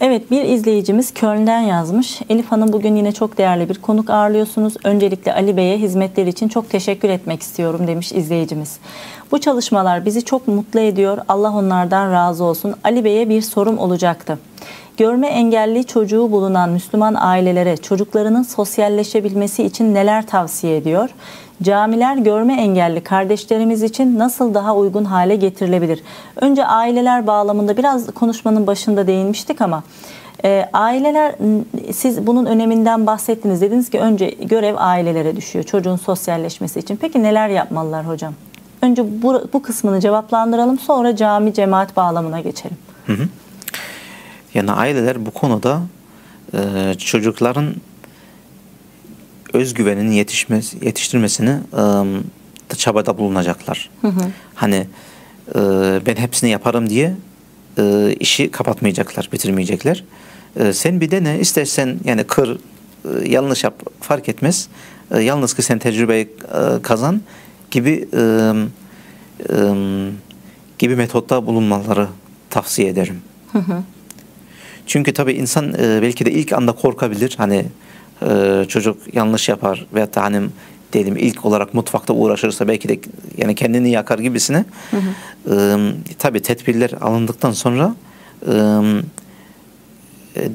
[0.00, 2.20] Evet bir izleyicimiz Köln'den yazmış.
[2.28, 4.74] Elif Hanım bugün yine çok değerli bir konuk ağırlıyorsunuz.
[4.84, 8.78] Öncelikle Ali Bey'e hizmetleri için çok teşekkür etmek istiyorum demiş izleyicimiz.
[9.32, 11.18] Bu çalışmalar bizi çok mutlu ediyor.
[11.28, 12.74] Allah onlardan razı olsun.
[12.84, 14.38] Ali Bey'e bir sorum olacaktı.
[14.96, 21.10] Görme engelli çocuğu bulunan Müslüman ailelere çocuklarının sosyalleşebilmesi için neler tavsiye ediyor?
[21.64, 26.02] Camiler görme engelli kardeşlerimiz için nasıl daha uygun hale getirilebilir?
[26.36, 29.82] Önce aileler bağlamında biraz konuşmanın başında değinmiştik ama
[30.44, 31.34] e, aileler
[31.92, 33.60] siz bunun öneminden bahsettiniz.
[33.60, 36.96] Dediniz ki önce görev ailelere düşüyor çocuğun sosyalleşmesi için.
[36.96, 38.34] Peki neler yapmalılar hocam?
[38.82, 42.76] Önce bu, bu kısmını cevaplandıralım sonra cami cemaat bağlamına geçelim.
[44.54, 45.80] Yani aileler bu konuda
[46.54, 47.74] e, çocukların
[49.54, 51.76] özgüveninin yetişmesi, yetiştirmesini e,
[52.70, 53.90] da çabada bulunacaklar.
[54.54, 54.86] Hani
[55.54, 55.60] e,
[56.06, 57.14] ben hepsini yaparım diye
[57.78, 60.04] e, işi kapatmayacaklar, bitirmeyecekler.
[60.56, 62.56] E, sen bir dene istersen yani kır,
[63.04, 64.68] e, yanlış yap fark etmez.
[65.10, 67.20] E, yalnız ki sen tecrübeyi e, kazan
[67.70, 68.52] gibi e,
[69.50, 69.56] e,
[70.78, 72.08] gibi metotta bulunmaları
[72.50, 73.22] tavsiye ederim.
[74.86, 77.34] Çünkü tabii insan e, belki de ilk anda korkabilir.
[77.38, 77.64] Hani
[78.28, 80.40] e, çocuk yanlış yapar veyahut da hani
[80.92, 82.98] diyelim ilk olarak mutfakta uğraşırsa belki de
[83.36, 84.64] yani kendini yakar gibisine.
[85.50, 85.76] E,
[86.18, 87.94] tabii tedbirler alındıktan sonra
[88.46, 88.52] e,
[90.36, 90.48] e,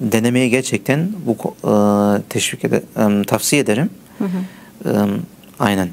[0.00, 1.72] denemeye gerçekten bu e,
[2.28, 3.90] teşvik ede, e, tavsiye ederim.
[4.84, 4.90] E,
[5.58, 5.88] aynen.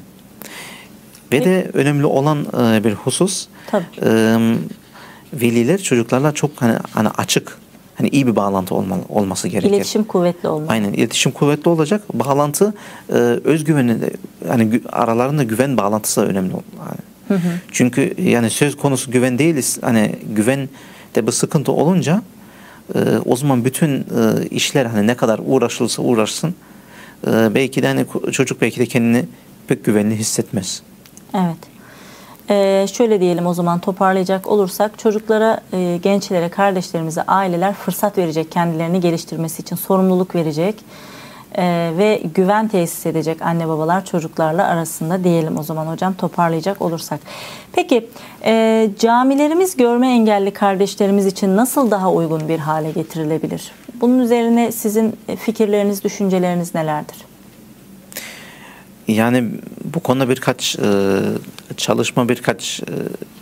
[1.32, 3.84] Ve de önemli olan e, bir husus Tabii.
[4.02, 4.36] e,
[5.32, 7.58] veliler çocuklarla çok hani, hani açık
[7.98, 9.74] hani iyi bir bağlantı olmalı, olması gerekir.
[9.74, 10.70] İletişim kuvvetli olmalı.
[10.70, 12.02] Aynen iletişim kuvvetli olacak.
[12.14, 12.74] Bağlantı
[13.08, 13.12] e,
[13.44, 14.10] özgüveni de
[14.48, 16.52] yani gü- aralarında güven bağlantısı da önemli.
[16.52, 17.40] Yani.
[17.72, 19.78] Çünkü yani söz konusu güven değiliz.
[19.82, 20.68] Hani güven
[21.14, 22.22] de bir sıkıntı olunca
[22.94, 24.04] e, o zaman bütün e,
[24.50, 26.54] işler hani ne kadar uğraşılırsa uğraşsın
[27.26, 29.24] e, belki de hani çocuk belki de kendini
[29.68, 30.82] pek güvenli hissetmez.
[31.34, 31.56] Evet.
[32.50, 39.00] Ee, şöyle diyelim o zaman toparlayacak olursak çocuklara, e, gençlere, kardeşlerimize aileler fırsat verecek kendilerini
[39.00, 40.74] geliştirmesi için sorumluluk verecek
[41.54, 47.20] e, ve güven tesis edecek anne babalar çocuklarla arasında diyelim o zaman hocam toparlayacak olursak.
[47.72, 48.08] Peki
[48.44, 53.72] e, camilerimiz görme engelli kardeşlerimiz için nasıl daha uygun bir hale getirilebilir?
[54.00, 57.16] Bunun üzerine sizin fikirleriniz, düşünceleriniz nelerdir?
[59.08, 59.44] Yani
[59.84, 61.18] bu konuda birkaç e,
[61.76, 62.92] çalışma birkaç e,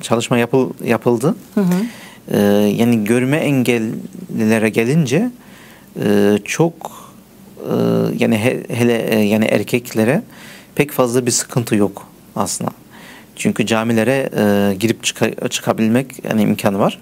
[0.03, 1.35] çalışma yapıl, yapıldı.
[2.29, 2.39] E,
[2.79, 5.31] yani görme engellilere gelince
[6.05, 6.91] e, çok
[7.61, 7.75] e,
[8.19, 10.23] yani he- hele e, yani erkeklere
[10.75, 12.71] pek fazla bir sıkıntı yok aslında.
[13.37, 17.01] Çünkü camilere e, girip çıka- çıkabilmek yani imkanı var.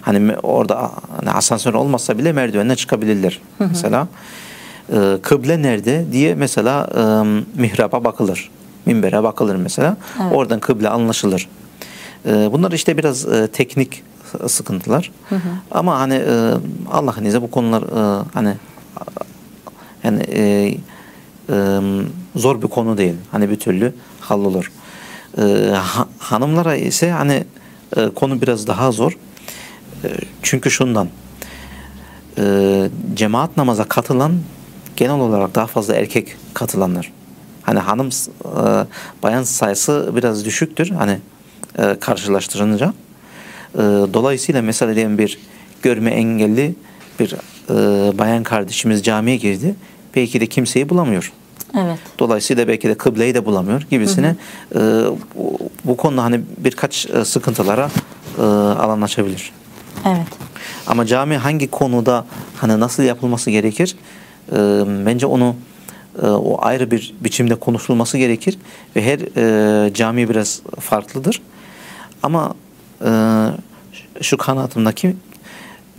[0.00, 4.08] Hani me- orada hani asansör olmasa bile merdivenle çıkabilirler mesela.
[4.92, 7.02] E, kıble nerede diye mesela e,
[7.60, 8.50] mihraba bakılır.
[8.86, 9.96] Minbere bakılır mesela.
[10.22, 10.32] Evet.
[10.36, 11.48] Oradan kıble anlaşılır.
[12.26, 14.02] E, bunlar işte biraz e, teknik
[14.46, 15.12] sıkıntılar.
[15.70, 16.52] Ama hani e,
[16.92, 18.54] Allah'ın izniyle bu konular e, hani
[20.04, 20.78] yani
[22.36, 23.14] zor bir konu değil.
[23.32, 24.72] Hani bir türlü hallolur.
[25.74, 27.44] Ha- hanımlara ise hani
[28.14, 29.18] konu biraz daha zor.
[30.42, 31.08] Çünkü şundan
[33.14, 34.32] cemaat namaza katılan
[34.96, 37.12] genel olarak daha fazla erkek katılanlar.
[37.64, 38.86] Hani hanım e,
[39.22, 40.90] bayan sayısı biraz düşüktür.
[40.90, 41.18] Hani
[41.78, 42.94] e, karşılaştırınca.
[43.74, 43.78] E,
[44.14, 45.38] dolayısıyla mesela diyelim bir
[45.82, 46.74] görme engelli
[47.20, 47.38] bir e,
[48.18, 49.74] bayan kardeşimiz camiye girdi.
[50.16, 51.32] Belki de kimseyi bulamıyor.
[51.78, 51.98] Evet.
[52.18, 54.36] Dolayısıyla belki de kıbleyi de bulamıyor gibisine
[54.74, 54.78] e,
[55.34, 57.90] bu, bu konuda hani birkaç e, sıkıntılara
[58.38, 59.52] e, alan açabilir.
[60.06, 60.26] Evet.
[60.86, 62.24] Ama cami hangi konuda
[62.56, 63.96] hani nasıl yapılması gerekir?
[64.52, 64.56] E,
[65.06, 65.56] bence onu
[66.22, 68.58] e, o ayrı bir biçimde konuşulması gerekir
[68.96, 69.18] ve her
[69.86, 71.42] e, cami biraz farklıdır.
[72.22, 72.54] Ama
[73.04, 73.10] e,
[74.20, 75.16] şu kanaatimdeki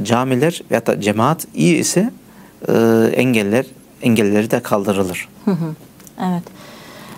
[0.03, 2.11] camiler ya da cemaat iyi ise
[2.67, 2.73] e,
[3.15, 3.65] engeller
[4.01, 5.27] engelleri de kaldırılır.
[6.19, 6.43] Evet.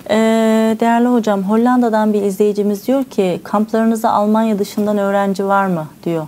[0.10, 6.28] Ee, değerli hocam Hollanda'dan bir izleyicimiz diyor ki kamplarınıza Almanya dışından öğrenci var mı diyor.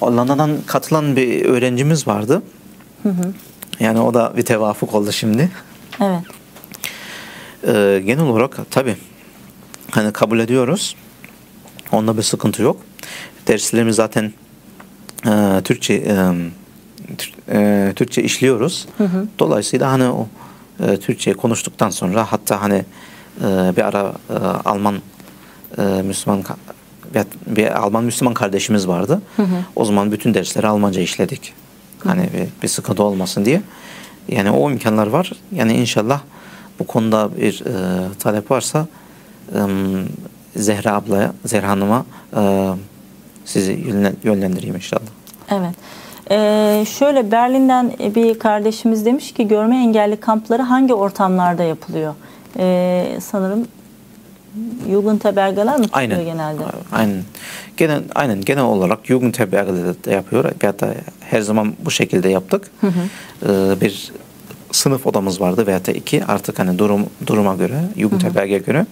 [0.00, 2.42] Hollanda'dan katılan bir öğrencimiz vardı.
[3.80, 5.50] Yani o da bir tevafuk oldu şimdi.
[6.00, 6.22] Evet.
[7.66, 8.96] Ee, genel olarak tabi
[9.90, 10.96] hani kabul ediyoruz.
[11.92, 12.76] Onda bir sıkıntı yok.
[13.46, 14.32] Derslerimiz zaten
[15.26, 16.14] e, Türkçe e,
[17.52, 18.86] e, Türkçe işliyoruz.
[19.38, 20.28] Dolayısıyla hani o
[20.86, 22.84] e, Türkçe konuştuktan sonra hatta hani
[23.40, 24.98] e, bir ara e, Alman
[25.78, 26.44] e, Müslüman
[27.14, 29.22] bir, bir Alman Müslüman kardeşimiz vardı.
[29.76, 31.54] O zaman bütün dersleri Almanca işledik.
[32.04, 33.62] Hani bir, bir sıkıntı olmasın diye.
[34.28, 35.32] Yani o imkanlar var.
[35.52, 36.20] Yani inşallah
[36.78, 37.72] bu konuda bir e,
[38.18, 38.86] talep varsa
[39.54, 39.58] e,
[40.56, 42.04] Zehra ablaya, Zehra Hanım'a
[42.36, 42.70] e,
[43.44, 45.10] sizi yönlen- yönlendireyim inşallah.
[45.50, 45.74] Evet.
[46.30, 52.14] Ee, şöyle Berlin'den bir kardeşimiz demiş ki görme engelli kampları hangi ortamlarda yapılıyor?
[52.58, 53.68] Ee, sanırım
[54.90, 56.24] Jugendherbergeler mi tutuyor Aynen.
[56.24, 56.62] genelde?
[56.92, 57.22] Aynen.
[57.76, 60.44] Genel, aynen genel olarak Jugendherberge'de de yapıyor.
[60.62, 62.70] Ya da her zaman bu şekilde yaptık.
[62.82, 63.46] Ee,
[63.80, 64.12] bir
[64.72, 68.86] sınıf odamız vardı veya da iki artık hani durum duruma göre Jugendherberge'ye göre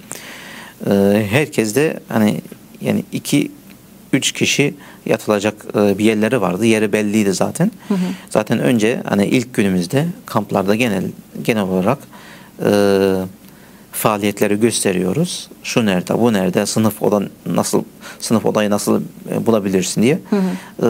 [0.90, 2.40] ee, herkes de hani
[2.80, 3.50] yani iki
[4.12, 4.74] üç kişi
[5.06, 6.66] yatılacak e, bir yerleri vardı.
[6.66, 7.70] Yeri belliydi zaten.
[8.30, 11.04] Zaten önce hani ilk günümüzde kamplarda genel
[11.42, 11.98] genel olarak
[12.64, 12.70] e,
[13.98, 15.48] faaliyetleri gösteriyoruz.
[15.62, 17.82] Şu nerede, bu nerede, sınıf odan nasıl
[18.20, 20.18] sınıf odayı nasıl e, bulabilirsin diye
[20.82, 20.86] e,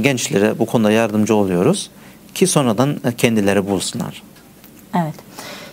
[0.00, 1.90] gençlere bu konuda yardımcı oluyoruz
[2.34, 4.22] ki sonradan e, kendileri bulsunlar.
[4.94, 5.14] Evet.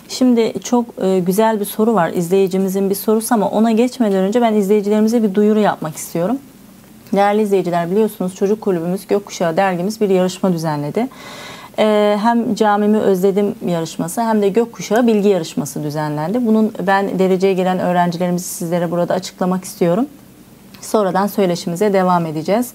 [0.10, 0.86] Şimdi çok
[1.26, 2.10] güzel bir soru var.
[2.10, 6.38] İzleyicimizin bir sorusu ama ona geçmeden önce ben izleyicilerimize bir duyuru yapmak istiyorum.
[7.14, 11.08] Değerli izleyiciler biliyorsunuz Çocuk Kulübümüz Gökkuşağı dergimiz bir yarışma düzenledi.
[11.80, 16.46] E, hem Camimi Özledim yarışması hem de Gökkuşağı Bilgi yarışması düzenlendi.
[16.46, 20.06] Bunun ben dereceye giren öğrencilerimizi sizlere burada açıklamak istiyorum.
[20.82, 22.74] Sonradan söyleşimize devam edeceğiz.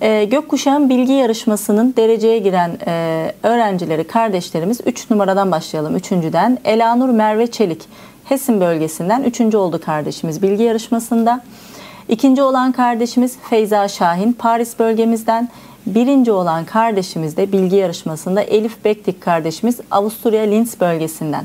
[0.00, 5.96] Ee, Gökkuşağın bilgi yarışmasının dereceye giren e, öğrencileri, kardeşlerimiz 3 numaradan başlayalım.
[5.96, 7.82] Üçüncüden Elanur Merve Çelik,
[8.24, 9.54] Hesin bölgesinden 3.
[9.54, 11.40] oldu kardeşimiz bilgi yarışmasında.
[12.08, 15.48] İkinci olan kardeşimiz Feyza Şahin, Paris bölgemizden.
[15.86, 21.44] Birinci olan kardeşimiz de bilgi yarışmasında Elif Bektik kardeşimiz Avusturya Linz bölgesinden.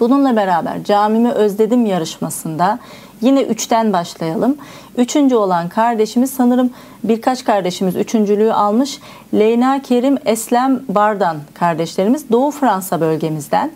[0.00, 2.78] Bununla beraber camimi özledim yarışmasında
[3.20, 4.56] yine üçten başlayalım.
[4.96, 6.70] Üçüncü olan kardeşimiz sanırım
[7.04, 8.98] birkaç kardeşimiz üçüncülüğü almış.
[9.34, 13.70] Leyna Kerim Eslem Bardan kardeşlerimiz Doğu Fransa bölgemizden.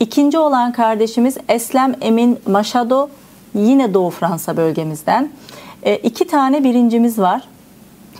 [0.00, 3.08] İkinci olan kardeşimiz Eslem Emin Maşado
[3.54, 5.30] yine Doğu Fransa bölgemizden.
[5.82, 7.42] E, iki tane birincimiz var.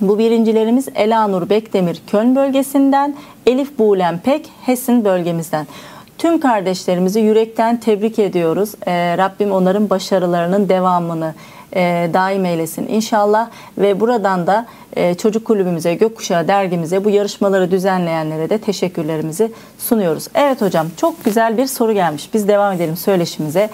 [0.00, 5.66] Bu birincilerimiz Elanur Bekdemir Köln bölgesinden, Elif Buğlem Pek Hessen bölgemizden.
[6.18, 8.74] Tüm kardeşlerimizi yürekten tebrik ediyoruz.
[8.86, 11.34] Ee, Rabbim onların başarılarının devamını
[11.76, 13.48] e, daim eylesin inşallah.
[13.78, 20.28] Ve buradan da e, Çocuk Kulübümüze, Gökkuşağı dergimize, bu yarışmaları düzenleyenlere de teşekkürlerimizi sunuyoruz.
[20.34, 22.30] Evet hocam çok güzel bir soru gelmiş.
[22.34, 23.70] Biz devam edelim söyleşimize.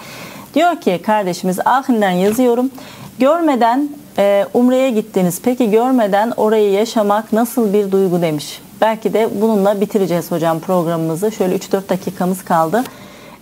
[0.53, 2.71] Diyor ki kardeşimiz Ahin'den yazıyorum.
[3.19, 5.41] Görmeden e, Umre'ye gittiniz.
[5.43, 8.61] Peki görmeden orayı yaşamak nasıl bir duygu demiş.
[8.81, 11.31] Belki de bununla bitireceğiz hocam programımızı.
[11.31, 12.83] Şöyle 3-4 dakikamız kaldı.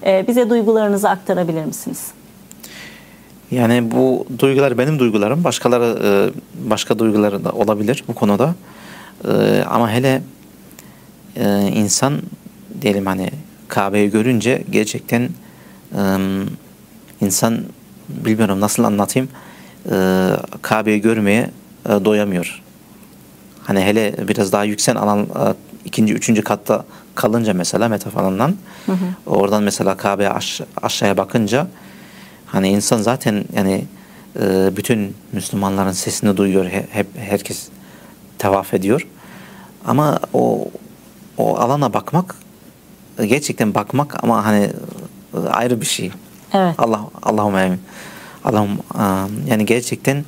[0.06, 2.08] E, bize duygularınızı aktarabilir misiniz?
[3.52, 5.44] Yani bu duygular benim duygularım.
[5.44, 6.10] Başkaları e,
[6.70, 8.56] başka duyguları da olabilir bu konuda.
[9.28, 10.22] E, ama hele
[11.36, 12.22] e, insan
[12.82, 13.30] diyelim hani
[13.68, 15.30] Kabe'yi görünce gerçekten
[17.22, 17.60] insan
[18.10, 19.30] bilmiyorum nasıl anlatayım
[19.92, 20.30] e,
[20.62, 21.50] Kabe'yi görmeye
[21.86, 22.62] e, doyamıyor.
[23.64, 25.26] Hani hele biraz daha yüksek alan e,
[25.86, 28.56] ikinci, üçüncü katta kalınca mesela meta falandan
[29.26, 31.68] oradan mesela Kabe'ye aş- aşağıya bakınca
[32.46, 33.86] hani insan zaten yani
[34.42, 36.66] e, bütün Müslümanların sesini duyuyor.
[36.66, 37.68] He- Hep herkes
[38.40, 39.08] tevaf ediyor.
[39.86, 40.68] Ama o
[41.38, 42.36] o alana bakmak
[43.26, 44.70] gerçekten bakmak ama hani
[45.34, 46.12] e, ayrı bir şey.
[46.54, 46.76] Evet.
[46.78, 47.80] Allah Allahümme emin.
[48.44, 48.68] Adam
[49.48, 50.26] yani gerçekten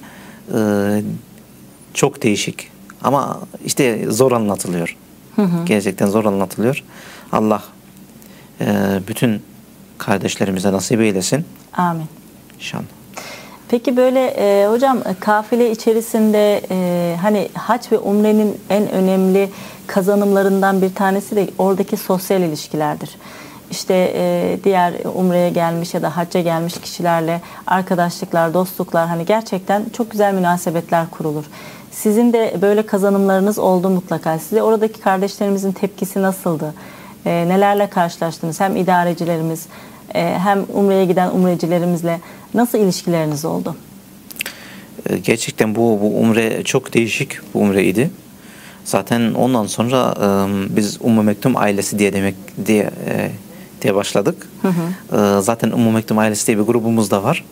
[1.93, 2.71] çok değişik
[3.03, 4.97] ama işte zor anlatılıyor.
[5.65, 6.83] Gerçekten zor anlatılıyor.
[7.31, 7.63] Allah
[9.07, 9.41] bütün
[9.97, 11.45] kardeşlerimize nasip eylesin.
[11.73, 12.05] Amin.
[12.55, 12.83] İnşallah.
[13.69, 19.49] Peki böyle e, hocam kafile içerisinde e, hani hac ve umrenin en önemli
[19.87, 23.09] kazanımlarından bir tanesi de oradaki sosyal ilişkilerdir.
[23.75, 30.11] İşte e, diğer umreye gelmiş ya da hacca gelmiş kişilerle arkadaşlıklar, dostluklar hani gerçekten çok
[30.11, 31.43] güzel münasebetler kurulur.
[31.91, 34.39] Sizin de böyle kazanımlarınız oldu mutlaka.
[34.39, 36.73] Size oradaki kardeşlerimizin tepkisi nasıldı?
[37.25, 38.59] E, nelerle karşılaştınız?
[38.59, 39.65] Hem idarecilerimiz
[40.15, 42.19] e, hem umreye giden umrecilerimizle
[42.53, 43.75] nasıl ilişkileriniz oldu?
[45.09, 48.11] E, gerçekten bu, bu umre çok değişik bu umreydi.
[48.85, 50.25] Zaten ondan sonra e,
[50.75, 53.31] biz Ummu Mektum ailesi diye demek diye e,
[53.85, 54.47] diye başladık.
[54.61, 55.37] Hı hı.
[55.37, 57.45] E, zaten Ummu Mektum ailesi diye bir grubumuz da var.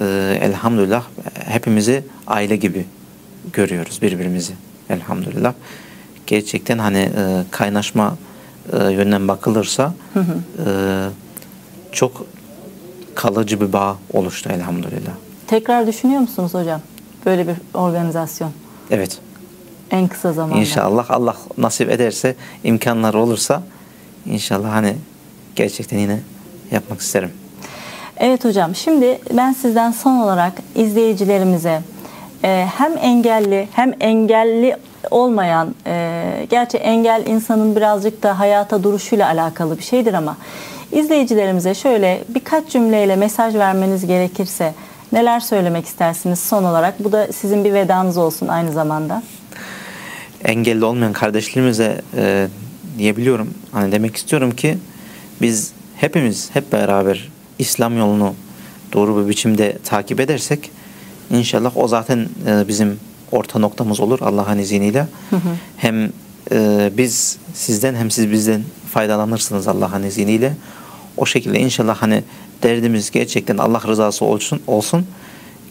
[0.00, 1.04] E, elhamdülillah
[1.44, 2.84] hepimizi aile gibi
[3.52, 4.52] görüyoruz birbirimizi.
[4.90, 5.54] Elhamdülillah.
[6.26, 8.16] Gerçekten hani e, kaynaşma
[8.72, 10.34] e, yönden bakılırsa hı hı.
[10.66, 10.68] E,
[11.92, 12.26] çok
[13.14, 15.12] kalıcı bir bağ oluştu elhamdülillah.
[15.46, 16.80] Tekrar düşünüyor musunuz hocam
[17.26, 18.50] böyle bir organizasyon?
[18.90, 19.18] Evet.
[19.90, 20.58] En kısa zamanda.
[20.58, 23.62] İnşallah Allah nasip ederse imkanlar olursa
[24.26, 24.96] inşallah hani
[25.56, 26.18] gerçekten yine
[26.70, 27.30] yapmak isterim.
[28.16, 31.80] Evet hocam şimdi ben sizden son olarak izleyicilerimize
[32.44, 34.76] e, hem engelli hem engelli
[35.10, 40.36] olmayan e, gerçi engel insanın birazcık da hayata duruşuyla alakalı bir şeydir ama
[40.92, 44.74] izleyicilerimize şöyle birkaç cümleyle mesaj vermeniz gerekirse
[45.12, 47.04] neler söylemek istersiniz son olarak?
[47.04, 49.22] Bu da sizin bir vedanız olsun aynı zamanda.
[50.44, 52.48] Engelli olmayan kardeşlerimize e,
[52.98, 53.54] diyebiliyorum.
[53.72, 54.78] Hani demek istiyorum ki
[55.40, 57.28] biz hepimiz hep beraber
[57.58, 58.34] İslam yolunu
[58.92, 60.70] doğru bir biçimde takip edersek
[61.30, 62.98] inşallah o zaten e, bizim
[63.32, 65.06] orta noktamız olur Allah'ın izniyle.
[65.30, 65.40] Hı hı.
[65.76, 66.10] Hem
[66.52, 70.52] e, biz sizden hem siz bizden faydalanırsınız Allah'ın izniyle.
[71.16, 72.24] O şekilde inşallah hani
[72.62, 75.06] derdimiz gerçekten Allah rızası olsun olsun.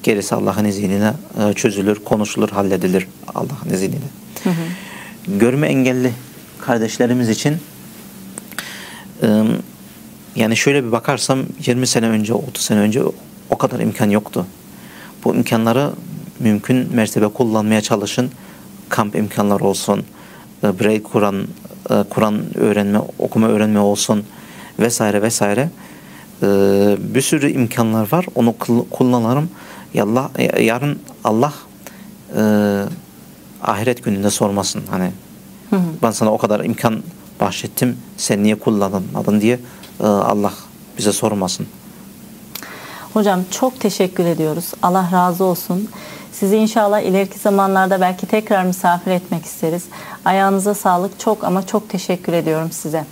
[0.03, 3.95] Gerisi Allah'ın izniyle e, çözülür, konuşulur, halledilir Allah'ın izniyle.
[4.43, 5.37] Hı hı.
[5.39, 6.11] Görme engelli
[6.61, 7.57] kardeşlerimiz için
[10.35, 13.01] yani şöyle bir bakarsam 20 sene önce, 30 sene önce
[13.49, 14.45] o kadar imkan yoktu.
[15.23, 15.91] Bu imkanları
[16.39, 18.31] mümkün mertebe kullanmaya çalışın.
[18.89, 20.03] Kamp imkanları olsun,
[20.63, 21.47] e, Braille Kur'an
[22.09, 24.23] Kur'an öğrenme, okuma öğrenme olsun
[24.79, 25.69] vesaire vesaire
[27.13, 28.25] bir sürü imkanlar var.
[28.35, 28.55] Onu
[28.89, 29.49] kullanalım.
[29.93, 31.53] Yallah, yarın Allah
[33.63, 35.11] ahiret gününde sormasın hani
[35.69, 35.81] hı hı.
[36.03, 37.03] ben sana o kadar imkan
[37.39, 39.59] bahşettim sen niye kullanmadın diye
[40.03, 40.53] Allah
[40.97, 41.67] bize sormasın.
[43.13, 44.71] Hocam çok teşekkür ediyoruz.
[44.81, 45.89] Allah razı olsun.
[46.31, 49.85] Sizi inşallah ileriki zamanlarda belki tekrar misafir etmek isteriz.
[50.25, 51.19] Ayağınıza sağlık.
[51.19, 53.05] Çok ama çok teşekkür ediyorum size.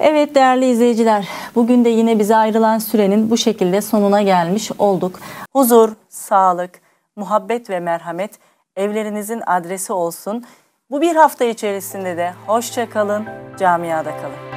[0.00, 5.20] Evet değerli izleyiciler, bugün de yine bize ayrılan sürenin bu şekilde sonuna gelmiş olduk.
[5.52, 6.70] Huzur, sağlık,
[7.16, 8.30] muhabbet ve merhamet
[8.76, 10.44] evlerinizin adresi olsun.
[10.92, 13.26] Bu bir hafta içerisinde de hoşça kalın,
[13.58, 14.52] camiada kalın.